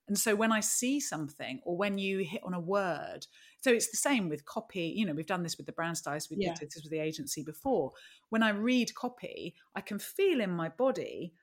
[0.08, 3.26] And so when I see something or when you hit on a word,
[3.62, 4.94] so it's the same with copy.
[4.96, 6.54] You know, we've done this with the brand styles, we Yeah.
[6.54, 7.92] did this with the agency before.
[8.30, 11.34] When I read copy, I can feel in my body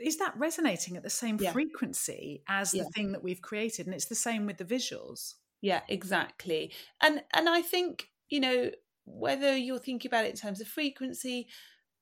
[0.00, 1.52] is that resonating at the same Yeah.
[1.52, 3.86] frequency as the thing that we've created?
[3.86, 5.34] And it's the same with the visuals.
[5.64, 6.72] Yeah, exactly.
[7.00, 8.70] And and I think, you know,
[9.06, 11.48] whether you're thinking about it in terms of frequency,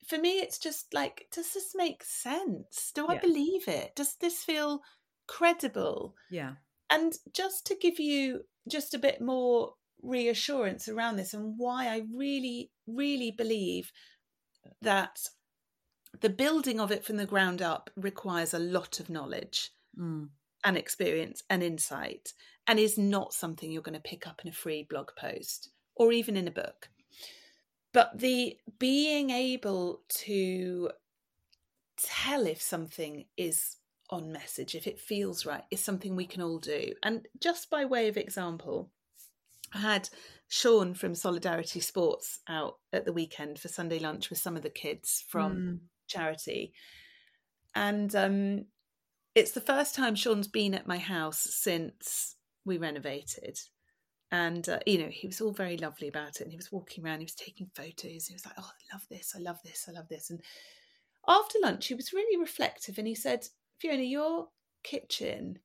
[0.08, 2.90] for me it's just like, does this make sense?
[2.92, 3.20] Do I Yeah.
[3.20, 3.94] believe it?
[3.94, 4.82] Does this feel
[5.28, 6.16] credible?
[6.28, 6.56] Yeah.
[6.90, 12.02] And just to give you just a bit more reassurance around this and why I
[12.12, 13.92] really, really believe
[14.82, 15.28] that
[16.20, 20.30] the building of it from the ground up requires a lot of knowledge Mm.
[20.64, 22.32] And experience and insight
[22.66, 26.12] and is not something you're going to pick up in a free blog post or
[26.12, 26.88] even in a book.
[27.92, 30.90] But the being able to
[32.02, 33.76] tell if something is
[34.10, 36.92] on message, if it feels right, is something we can all do.
[37.02, 38.90] And just by way of example,
[39.74, 40.08] I had
[40.48, 44.70] Sean from Solidarity Sports out at the weekend for Sunday lunch with some of the
[44.70, 45.80] kids from Mm.
[46.08, 46.72] charity.
[47.74, 48.66] And um,
[49.34, 53.58] it's the first time Sean's been at my house since we renovated.
[54.30, 56.42] And, uh, you know, he was all very lovely about it.
[56.42, 58.26] And he was walking around, he was taking photos.
[58.26, 60.30] He was like, oh, I love this, I love this, I love this.
[60.30, 60.40] And
[61.28, 63.46] after lunch, he was really reflective and he said,
[63.78, 64.48] Fiona, your
[64.82, 65.58] kitchen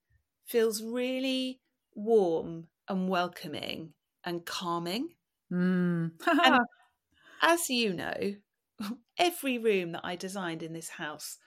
[0.45, 1.61] feels really
[1.95, 5.09] warm and welcoming and calming.
[5.51, 6.11] Mm.
[6.27, 6.59] And
[7.41, 8.33] as you know,
[9.17, 11.37] every room that I designed in this house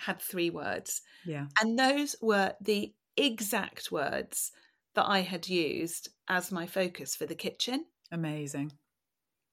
[0.00, 1.02] had three words.
[1.24, 1.46] yeah.
[1.60, 4.52] And those were the exact words
[4.94, 7.84] that I had used as my focus for the kitchen.
[8.10, 8.72] Amazing.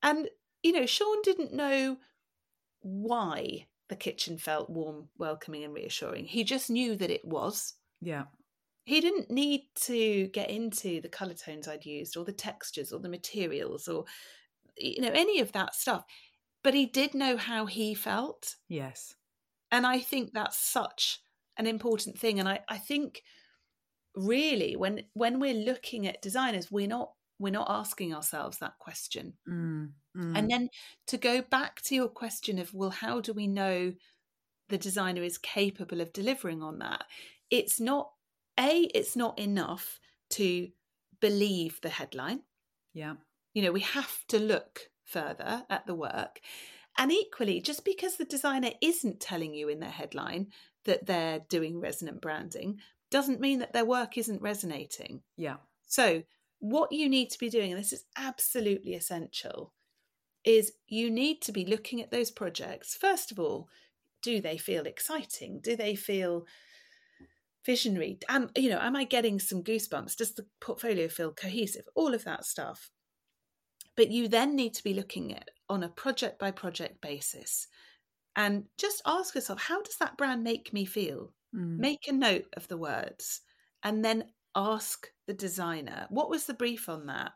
[0.01, 0.27] And,
[0.63, 1.97] you know, Sean didn't know
[2.81, 6.25] why the kitchen felt warm, welcoming, and reassuring.
[6.25, 7.73] He just knew that it was.
[8.01, 8.25] Yeah.
[8.85, 12.99] He didn't need to get into the colour tones I'd used or the textures or
[12.99, 14.05] the materials or,
[14.77, 16.05] you know, any of that stuff.
[16.63, 18.55] But he did know how he felt.
[18.69, 19.13] Yes.
[19.71, 21.19] And i think that's such
[21.57, 23.23] an important thing and i i think
[24.15, 29.33] really when when we're looking at designers we're not we're not asking ourselves that question
[29.47, 29.91] Mm.
[30.15, 30.37] Mm.
[30.37, 30.69] and then
[31.07, 33.93] to go back to your question of well how do we know
[34.69, 37.03] the designer is capable of delivering on that
[37.51, 38.09] it's not
[38.59, 39.99] a it's not enough
[40.31, 40.69] to
[41.21, 42.41] believe the headline
[42.93, 43.13] yeah.
[43.53, 46.41] you know we have to look further at the work
[46.97, 50.47] and equally just because the designer isn't telling you in their headline
[50.85, 52.79] that they're doing resonant branding
[53.11, 55.21] doesn't mean that their work isn't resonating.
[55.35, 55.57] Yeah.
[55.85, 56.23] so
[56.59, 59.73] what you need to be doing and this is absolutely essential
[60.43, 62.95] is you need to be looking at those projects.
[62.95, 63.69] First of all
[64.21, 65.59] do they feel exciting?
[65.61, 66.45] Do they feel
[67.65, 68.17] visionary?
[68.27, 70.15] Am you know am i getting some goosebumps?
[70.15, 71.87] Does the portfolio feel cohesive?
[71.95, 72.89] All of that stuff.
[73.95, 77.67] But you then need to be looking at on a project by project basis.
[78.35, 81.33] And just ask yourself how does that brand make me feel?
[81.55, 81.77] Mm.
[81.77, 83.41] make a note of the words
[83.83, 84.25] and then
[84.55, 86.05] ask the designer.
[86.09, 87.31] What was the brief on that?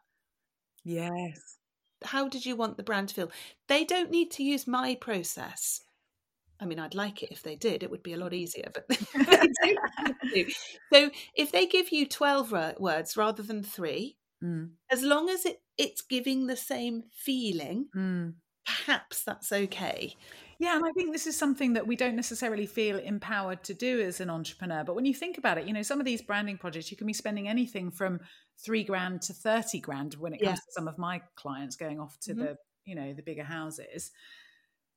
[0.83, 1.57] Yes.
[2.03, 3.31] how did you want the brand to feel?
[3.67, 5.81] They don't need to use my process.
[6.59, 7.83] I mean i'd like it if they did.
[7.83, 9.51] It would be a lot easier but they don't
[10.33, 10.53] need to.
[10.93, 14.71] so if they give you 12 wo- words rather than 3 Mm.
[14.91, 18.35] as long as it, it's giving the same feeling Mm.
[18.65, 20.15] perhaps that's okay
[20.59, 23.99] Yeah, and I think this is something that we don't necessarily feel empowered to do
[24.01, 24.83] as an entrepreneur.
[24.83, 27.07] But when you think about it, you know, some of these branding projects, you can
[27.07, 28.19] be spending anything from
[28.63, 30.63] three grand to 30 grand when it comes Yeah.
[30.63, 32.37] to some of my clients going off to Mhm.
[32.37, 34.11] the, you know, the bigger houses.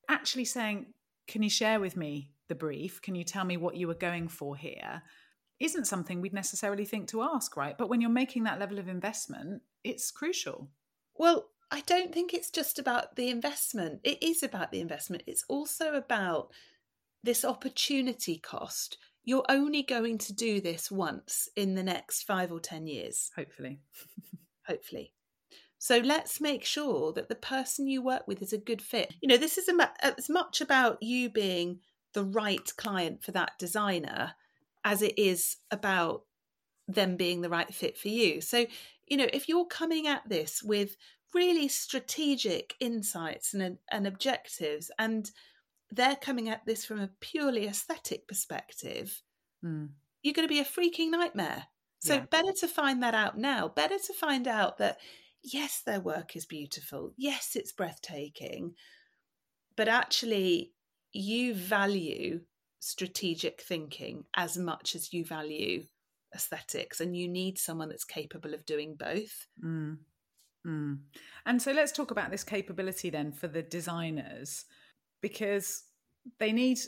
[0.09, 0.93] Actually saying,
[1.27, 3.01] can you share with me the brief?
[3.01, 5.03] Can you tell me what you were going for here?
[5.61, 7.77] Isn't something we'd necessarily think to ask, right?
[7.79, 10.69] But when you're making that level of investment, it's crucial.
[11.15, 14.01] Well, I don't think it's just about the investment.
[14.05, 15.23] It is about the investment.
[15.27, 16.51] It's also about
[17.23, 18.99] this opportunity cost.
[19.25, 23.81] You're only going to do this once in the next five or 10 years, Hopefully.
[24.67, 25.13] hopefully.
[25.79, 29.15] So let's make sure that the person you work with is a good fit.
[29.21, 29.69] You know, this is
[30.01, 31.81] as much about you being
[32.13, 34.35] the right client for that designer
[34.85, 36.25] as it is about
[36.87, 38.41] them being the right fit for you.
[38.41, 38.67] So,
[39.07, 40.97] you know, if you're coming at this with
[41.33, 45.31] really strategic insights and, and objectives, and
[45.91, 49.23] they're coming at this from a purely aesthetic perspective,
[49.65, 49.95] Mm.
[50.23, 51.67] you're going to be a freaking nightmare.
[52.01, 52.27] So, Yeah.
[52.31, 53.69] better to find that out now.
[53.69, 55.01] Better to find out that,
[55.43, 57.15] yes, their work is beautiful.
[57.17, 58.77] Yes, it's breathtaking.
[59.77, 60.75] But actually,
[61.13, 62.45] you value
[62.85, 65.83] strategic thinking as much as you value
[66.35, 69.47] aesthetics, and you need someone that's capable of doing both.
[69.65, 69.99] Mm.
[70.67, 70.99] Mm.
[71.47, 74.65] And so let's talk about this capability then for the designers
[75.21, 75.85] because
[76.39, 76.79] they need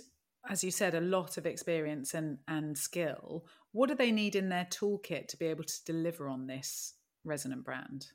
[0.48, 3.46] as you said, a lot of experience and, and skill.
[3.72, 6.94] What do they need in their toolkit to be able to deliver on this
[7.24, 8.06] resonant brand?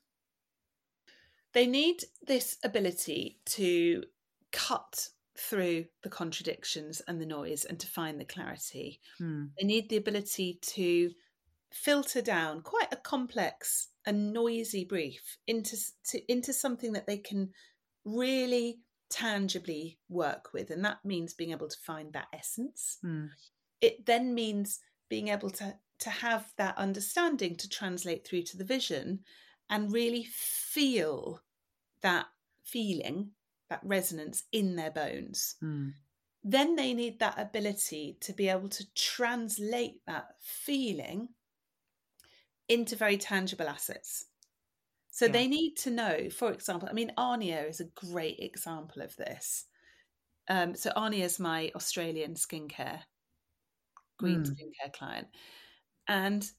[1.53, 4.03] They need this ability to
[4.51, 8.99] cut through the contradictions and the noise and to find the clarity.
[9.17, 9.45] Hmm.
[9.59, 11.11] They need the ability to
[11.71, 15.77] filter down quite a complex and noisy brief into
[16.09, 17.49] to, into something that they can
[18.03, 18.79] really
[19.09, 23.27] tangibly work with and that means being able to find that essence Hmm.
[23.81, 24.79] it then means
[25.09, 29.19] being able to to have that understanding to translate through to the vision
[29.69, 31.41] and really feel
[32.01, 32.25] that
[32.63, 33.31] feeling
[33.71, 35.89] that resonance in their bones Hmm.
[36.43, 41.29] then they need that ability to be able to translate that feeling
[42.67, 44.25] into very tangible assets.
[45.11, 45.33] So Yeah.
[45.33, 49.65] they need to know, for example, I mean, Arnia is a great example of this.
[50.47, 53.01] Um, so Arnia is my Australian skincare,
[54.17, 54.45] green Mm.
[54.45, 55.27] skincare client.
[56.07, 56.49] And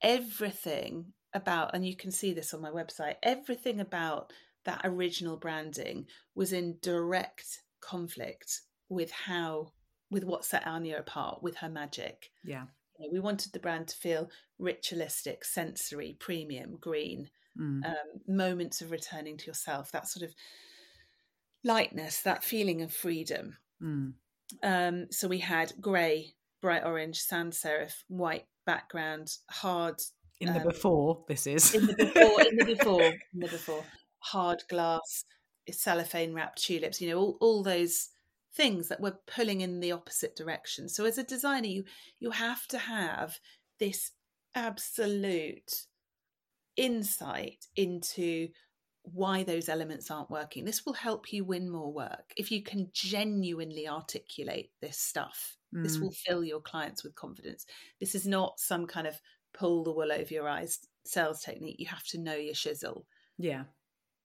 [0.00, 4.32] everything about, and you can see this on my website, everything about
[4.66, 9.72] that original branding was in direct conflict with how,
[10.10, 12.30] with what set Arnia apart, with her magic.
[12.44, 12.66] Yeah.
[12.98, 17.80] You know, we wanted the brand to feel ritualistic, sensory, premium, green, Hmm.
[17.86, 20.34] um, moments of returning to yourself, that sort of
[21.64, 23.56] lightness, that feeling of freedom.
[23.80, 24.10] Hmm.
[24.62, 30.02] Um, so we had grey, bright orange, sans serif, white background, hard
[30.38, 31.74] In the Um, before, this is.
[31.74, 33.84] in the before, in the before, in the before,
[34.32, 35.24] hard glass,
[35.70, 37.00] cellophane wrapped tulips.
[37.00, 38.10] You know, all, all those
[38.54, 40.88] things that were pulling in the opposite direction.
[40.88, 41.84] So as a designer, you
[42.20, 43.38] you have to have
[43.78, 44.12] this
[44.54, 45.86] absolute
[46.76, 48.48] insight into
[49.02, 50.64] why those elements aren't working.
[50.64, 55.56] This will help you win more work if you can genuinely articulate this stuff.
[55.82, 56.00] This Mm.
[56.00, 57.66] will fill your clients with confidence.
[58.00, 59.20] This is not some kind of
[59.54, 61.78] pull the wool over your eyes sales technique.
[61.78, 63.04] You have to know your shizzle.
[63.38, 63.64] Yeah.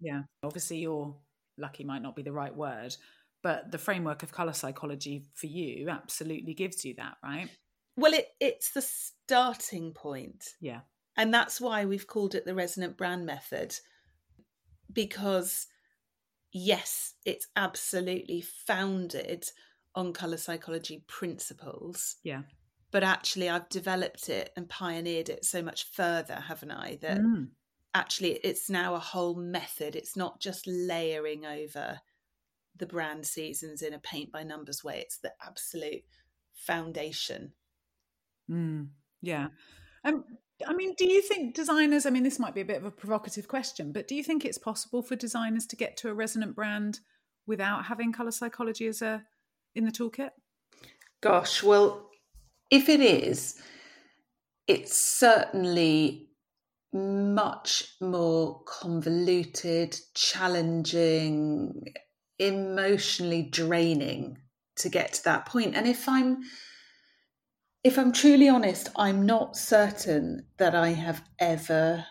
[0.01, 0.23] Yeah.
[0.43, 1.15] Obviously, your
[1.57, 2.95] lucky might not be the right word,
[3.43, 7.49] but the framework of color psychology for you absolutely gives you that, right?
[7.95, 10.49] Well, it, it's the starting point.
[10.59, 10.81] Yeah.
[11.17, 13.75] And that's why we've called it the resonant brand method.
[14.91, 15.67] Because,
[16.51, 19.45] yes, it's absolutely founded
[19.93, 22.15] on color psychology principles.
[22.23, 22.41] Yeah.
[22.91, 26.97] But actually, I've developed it and pioneered it so much further, haven't I?
[27.01, 27.49] That Mm.
[27.93, 29.95] Actually it's now a whole method.
[29.95, 31.99] It's not just layering over
[32.77, 34.99] the brand seasons in a paint by numbers way.
[34.99, 36.03] It's the absolute
[36.53, 37.53] foundation.
[38.49, 38.89] Mm.
[39.21, 39.47] Yeah.
[40.03, 40.23] Um,
[40.67, 42.91] I mean, do you think designers, I mean, this might be a bit of a
[42.91, 46.55] provocative question, but do you think it's possible for designers to get to a resonant
[46.55, 46.99] brand
[47.47, 49.23] without having color psychology as a
[49.75, 50.31] in the toolkit?
[51.21, 52.09] Gosh, well,
[52.69, 53.61] if it is,
[54.67, 56.29] it's certainly
[56.93, 61.93] much more convoluted, challenging,
[62.39, 64.37] emotionally draining
[64.77, 65.75] to get to that point.
[65.75, 66.41] And if I'm
[67.83, 72.05] if I'm truly honest, I'm not certain that I have ever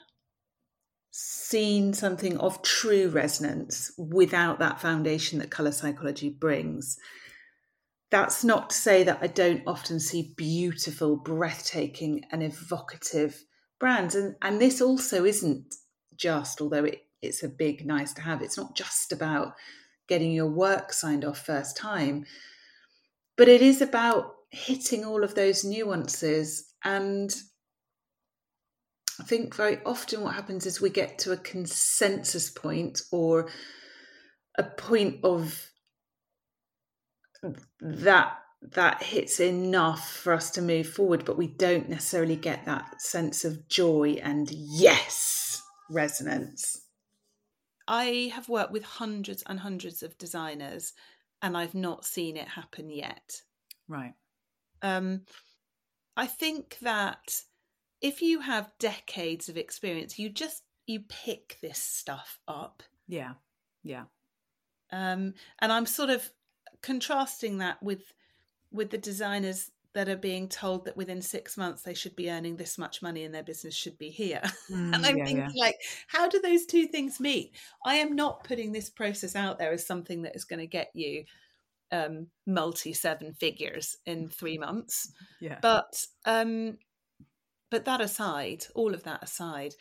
[1.12, 6.98] seen something of true resonance without that foundation that color psychology brings
[8.10, 13.44] that's not to say that I don't often see beautiful, breathtaking, and evocative
[13.80, 14.14] brands.
[14.14, 15.74] And and this also isn't
[16.14, 19.54] just, although it, it's a big nice to have, it's not just about
[20.08, 22.24] getting your work signed off first time,
[23.36, 26.72] but it is about hitting all of those nuances.
[26.84, 27.34] And
[29.18, 33.48] I think very often what happens is we get to a consensus point or
[34.58, 35.70] a point of
[37.80, 43.00] that that hits enough for us to move forward but we don't necessarily get that
[43.00, 46.82] sense of joy and yes resonance
[47.90, 50.92] I have worked with hundreds and hundreds of designers
[51.42, 53.42] and I've not seen it happen yet.
[53.88, 54.14] Right.
[54.80, 55.22] Um,
[56.16, 57.42] I think that
[58.00, 62.84] if you have decades of experience, you just you pick this stuff up.
[63.08, 63.34] Yeah.
[63.82, 64.04] Yeah.
[64.92, 66.30] Um, and I'm sort of
[66.82, 68.02] contrasting that with
[68.72, 72.56] with the designers that are being told that within six months they should be earning
[72.56, 74.42] this much money and their business should be here.
[74.70, 75.64] Mm, and I'm yeah, thinking, yeah.
[75.64, 77.50] like, how do those two things meet?
[77.84, 80.90] I am not putting this process out there as something that is going to get
[80.94, 81.24] you
[81.90, 85.12] um, multi seven figures in three months.
[85.40, 85.58] Yeah.
[85.60, 86.78] But um,
[87.70, 89.74] but that aside, all of that aside,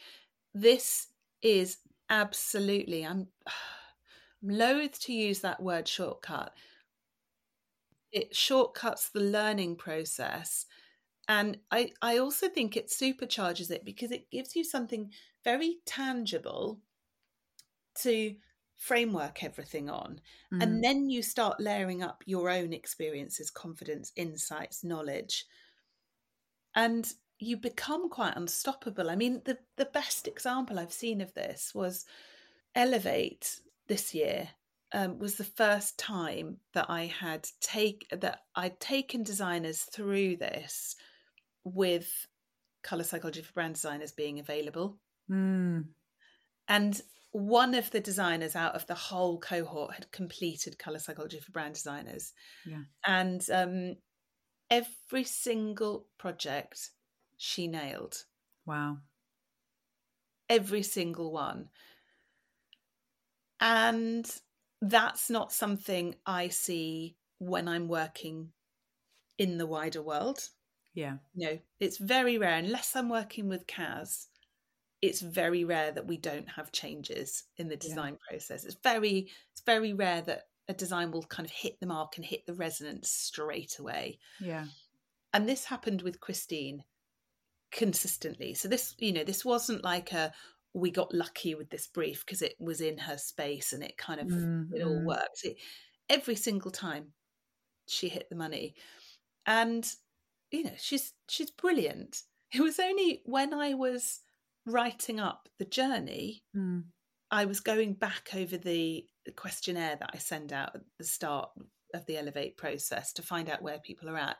[0.56, 1.08] this
[1.42, 1.78] is
[2.10, 3.06] absolutely.
[3.06, 6.54] I'm, I'm loath to use that word shortcut.
[8.12, 10.66] It shortcuts the learning process.
[11.28, 15.12] And I, I also think it supercharges it because it gives you something
[15.44, 16.82] very tangible
[18.02, 18.36] to
[18.78, 20.22] framework everything on.
[20.54, 20.64] Mm.
[20.64, 25.46] And then you start layering up your own experiences, confidence, insights, knowledge.
[26.76, 29.10] And you become quite unstoppable.
[29.10, 32.06] I mean, the, the best example I've seen of this was
[32.76, 34.50] Elevate this year.
[34.92, 40.96] Um, was the first time that I had take that I'd taken designers through this
[41.64, 42.28] with
[42.82, 44.98] color psychology for brand designers being available.
[45.30, 45.86] Mm.
[46.68, 51.52] And one of the designers out of the whole cohort had completed color psychology for
[51.52, 52.34] brand designers.
[52.66, 52.84] Yeah.
[53.06, 53.96] And um,
[54.70, 56.90] every single project
[57.38, 58.24] she nailed,
[58.66, 58.98] Wow.
[60.50, 61.70] every single one.
[63.60, 64.30] And
[64.82, 68.52] that's not something I see when I'm working
[69.38, 70.50] in the wider world.
[70.94, 71.18] Yeah.
[71.36, 74.28] No, it's very rare, unless I'm working with Kaz.
[75.02, 77.80] It's very rare that we don't have changes in the Yeah.
[77.80, 78.66] design process.
[78.66, 82.26] It's very, it's very rare that a design will kind of hit the mark and
[82.26, 84.20] hit the resonance straight away.
[84.40, 84.66] Yeah.
[85.34, 86.84] And this happened with Christine
[87.72, 88.54] consistently.
[88.54, 90.34] So this, you know, this wasn't like a
[90.74, 94.20] we got lucky with this brief because it was in her space and it kind
[94.20, 95.06] of Mm, it all mm.
[95.06, 95.44] worked.
[95.44, 95.58] It,
[96.10, 97.14] every single time
[97.88, 98.76] she hit the money.
[99.46, 99.90] And
[100.52, 102.22] you know, she's she's brilliant.
[102.52, 104.22] It was only when I was
[104.66, 106.86] writing up the journey, Mm.
[107.32, 109.06] I was going back over the
[109.36, 111.50] questionnaire that I send out at the start
[111.94, 114.38] of the Elevate process to find out where people are at,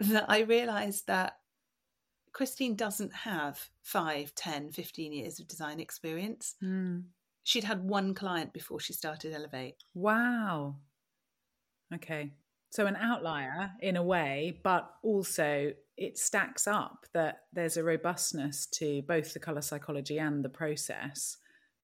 [0.00, 1.34] that I realised that
[2.32, 6.54] Christine doesn't have 5, 10, 15 years of design experience.
[6.62, 7.04] Mm.
[7.44, 9.76] She'd had one client before she started Elevate.
[9.94, 10.76] Wow.
[11.94, 12.32] Okay.
[12.70, 18.66] So an outlier in a way, but also it stacks up that there's a robustness
[18.66, 21.36] to both the color psychology and the process.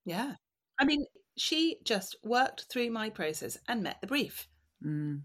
[0.05, 0.34] Yeah.
[0.78, 1.05] I mean,
[1.36, 4.47] she just worked through my process and met the brief.
[4.84, 5.22] Mm.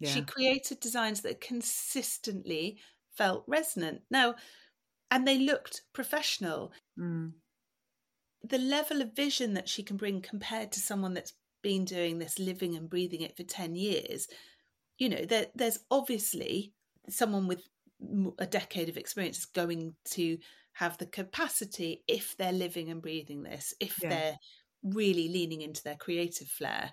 [0.00, 0.10] Yeah.
[0.10, 2.78] She created designs that consistently
[3.14, 4.00] felt resonant.
[4.10, 4.34] Now,
[5.12, 6.72] and they looked professional.
[6.98, 7.34] Mm.
[8.42, 12.38] The level of vision that she can bring compared to someone that's been doing this,
[12.40, 14.26] living and breathing it for 10 years,
[14.98, 16.72] you know, there, there's obviously
[17.08, 17.62] someone with
[18.38, 20.38] a decade of experience is going to
[20.72, 24.08] have the capacity if they're living and breathing this, if Yeah.
[24.08, 24.36] they're
[24.82, 26.92] really leaning into their creative flair.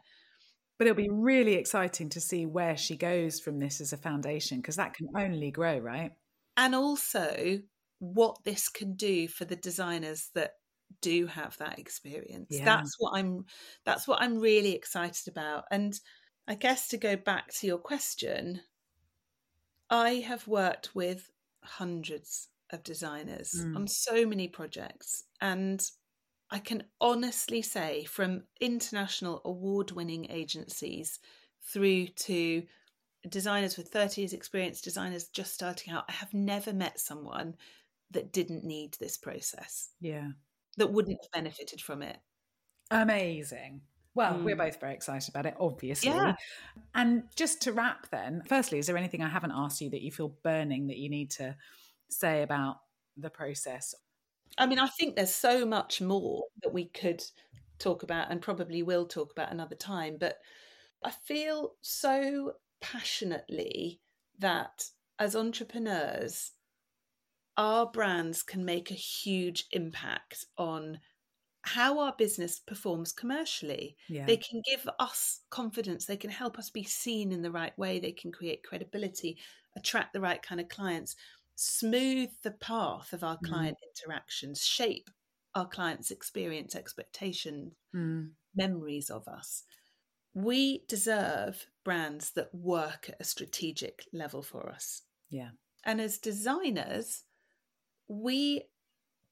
[0.78, 4.58] But it'll be really exciting to see where she goes from this as a foundation
[4.60, 6.12] because that can only grow, right?
[6.58, 7.62] and also
[8.00, 10.54] what this can do for the designers that
[11.02, 12.66] do have that experience Yeah.
[12.66, 13.46] that's what i'm
[13.86, 15.94] that's what i'm really excited about and
[16.48, 18.62] i guess to go back to your question
[19.90, 21.32] i have worked with
[21.64, 23.76] hundreds of designers Mm.
[23.76, 25.82] on so many projects and
[26.52, 31.20] i can honestly say from international award winning agencies
[31.64, 32.64] through to
[33.30, 37.56] designers with 30 years experience designers just starting out i have never met someone
[38.12, 40.30] that didn't need this process Yeah.
[40.78, 42.18] that wouldn't have benefited from it
[42.92, 43.82] Amazing.
[44.16, 44.66] Well, we're Mm.
[44.72, 46.10] both very excited about it, obviously.
[46.10, 46.36] Yeah.
[46.96, 50.12] And just to wrap then, firstly, is there anything I haven't asked you that you
[50.12, 51.56] feel burning that you need to
[52.10, 52.78] say about
[53.16, 53.94] the process?
[54.58, 57.24] i mean i think there's so much more that we could
[57.78, 60.40] talk about and probably will talk about another time but
[61.04, 64.02] i feel so passionately
[64.40, 64.90] that
[65.20, 66.54] as entrepreneurs
[67.60, 71.02] our brands can make a huge impact on
[71.64, 74.28] how our business performs commercially Yeah.
[74.28, 76.06] They can give us confidence.
[76.06, 78.00] They can help us be seen in the right way.
[78.00, 79.40] They can create credibility,
[79.78, 81.16] attract the right kind of clients,
[81.56, 83.50] smooth the path of our Mhm.
[83.50, 85.10] client interactions, shape
[85.56, 88.36] our clients' experience, expectations, Mm.
[88.56, 89.64] memories of us.
[90.34, 95.04] We deserve brands that work at a strategic level for us.
[95.30, 95.52] Yeah.
[95.84, 97.24] And as designers,
[98.10, 98.64] we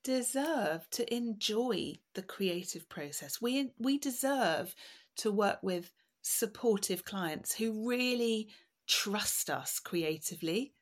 [0.03, 3.41] deserve to enjoy the creative process.
[3.41, 4.73] We we deserve
[5.17, 8.47] to work with supportive clients who really
[8.87, 10.73] trust us creatively,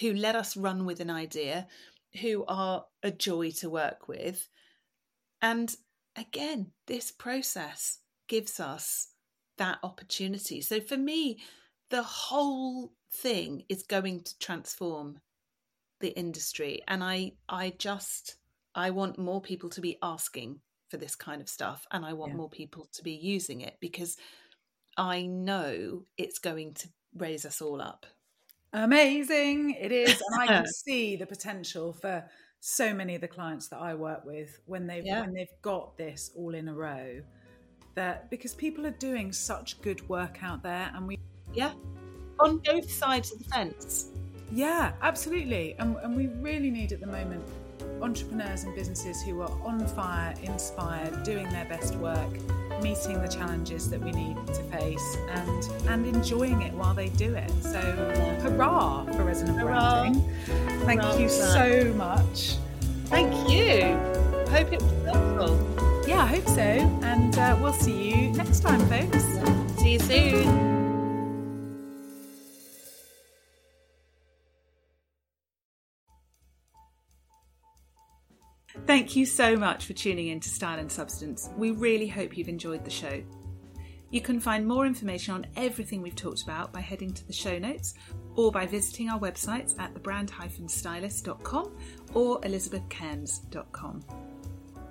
[0.00, 1.66] who let us run with an idea,
[2.20, 4.48] who are a joy to work with.
[5.42, 5.74] And
[6.16, 9.08] again, this process gives us
[9.58, 10.60] that opportunity.
[10.60, 11.38] So for me,
[11.90, 15.20] the whole thing is going to transform
[16.02, 18.36] the industry and i i just
[18.74, 22.32] i want more people to be asking for this kind of stuff and i want
[22.32, 22.36] Yeah.
[22.36, 24.16] more people to be using it because
[24.98, 28.06] i know it's going to raise us all up.
[28.74, 32.24] Amazing, it is, and I can see the potential for
[32.60, 35.20] so many of the clients that I work with when they've Yeah.
[35.20, 37.20] when they've got this all in a row.
[37.94, 41.18] That because people are doing such good work out there, and we
[41.52, 41.72] Yeah,
[42.40, 44.11] on both sides of the fence.
[44.52, 45.74] Yeah, absolutely.
[45.78, 47.42] And, and we really need at the moment
[48.02, 52.30] entrepreneurs and businesses who are on fire, inspired, doing their best work,
[52.82, 57.34] meeting the challenges that we need to face and and enjoying it while they do
[57.34, 57.50] it.
[57.62, 57.80] So
[58.42, 60.02] hurrah for resonant Hurrah.
[60.02, 60.34] branding.
[60.84, 62.56] Thank Hurrah you so much.
[63.06, 63.96] Thank you.
[64.50, 66.02] Hope it was helpful.
[66.06, 66.60] Yeah, I hope so.
[66.60, 69.24] And uh, we'll see you next time, folks.
[69.80, 70.71] See you soon.
[78.84, 81.48] Thank you so much for tuning in to Style and Substance.
[81.56, 83.22] We really hope you've enjoyed the show.
[84.10, 87.58] You can find more information on everything we've talked about by heading to the show
[87.58, 87.94] notes
[88.34, 91.76] or by visiting our websites at thebrand-stylist.com
[92.12, 94.04] or elizabethcairns.com.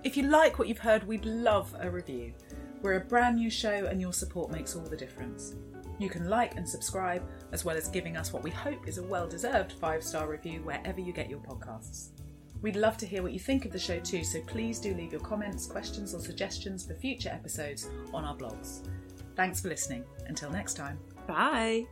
[0.04, 2.34] If you like what you've heard, we'd love a review.
[2.82, 5.56] We're a brand new show and your support makes all the difference.
[6.00, 9.04] You can like and subscribe, as well as giving us what we hope is a
[9.04, 12.10] well deserved five star review wherever you get your podcasts.
[12.62, 15.12] We'd love to hear what you think of the show too, so please do leave
[15.12, 18.88] your comments, questions, or suggestions for future episodes on our blogs.
[19.36, 20.04] Thanks for listening.
[20.28, 21.00] Until next time.
[21.28, 21.86] Bye.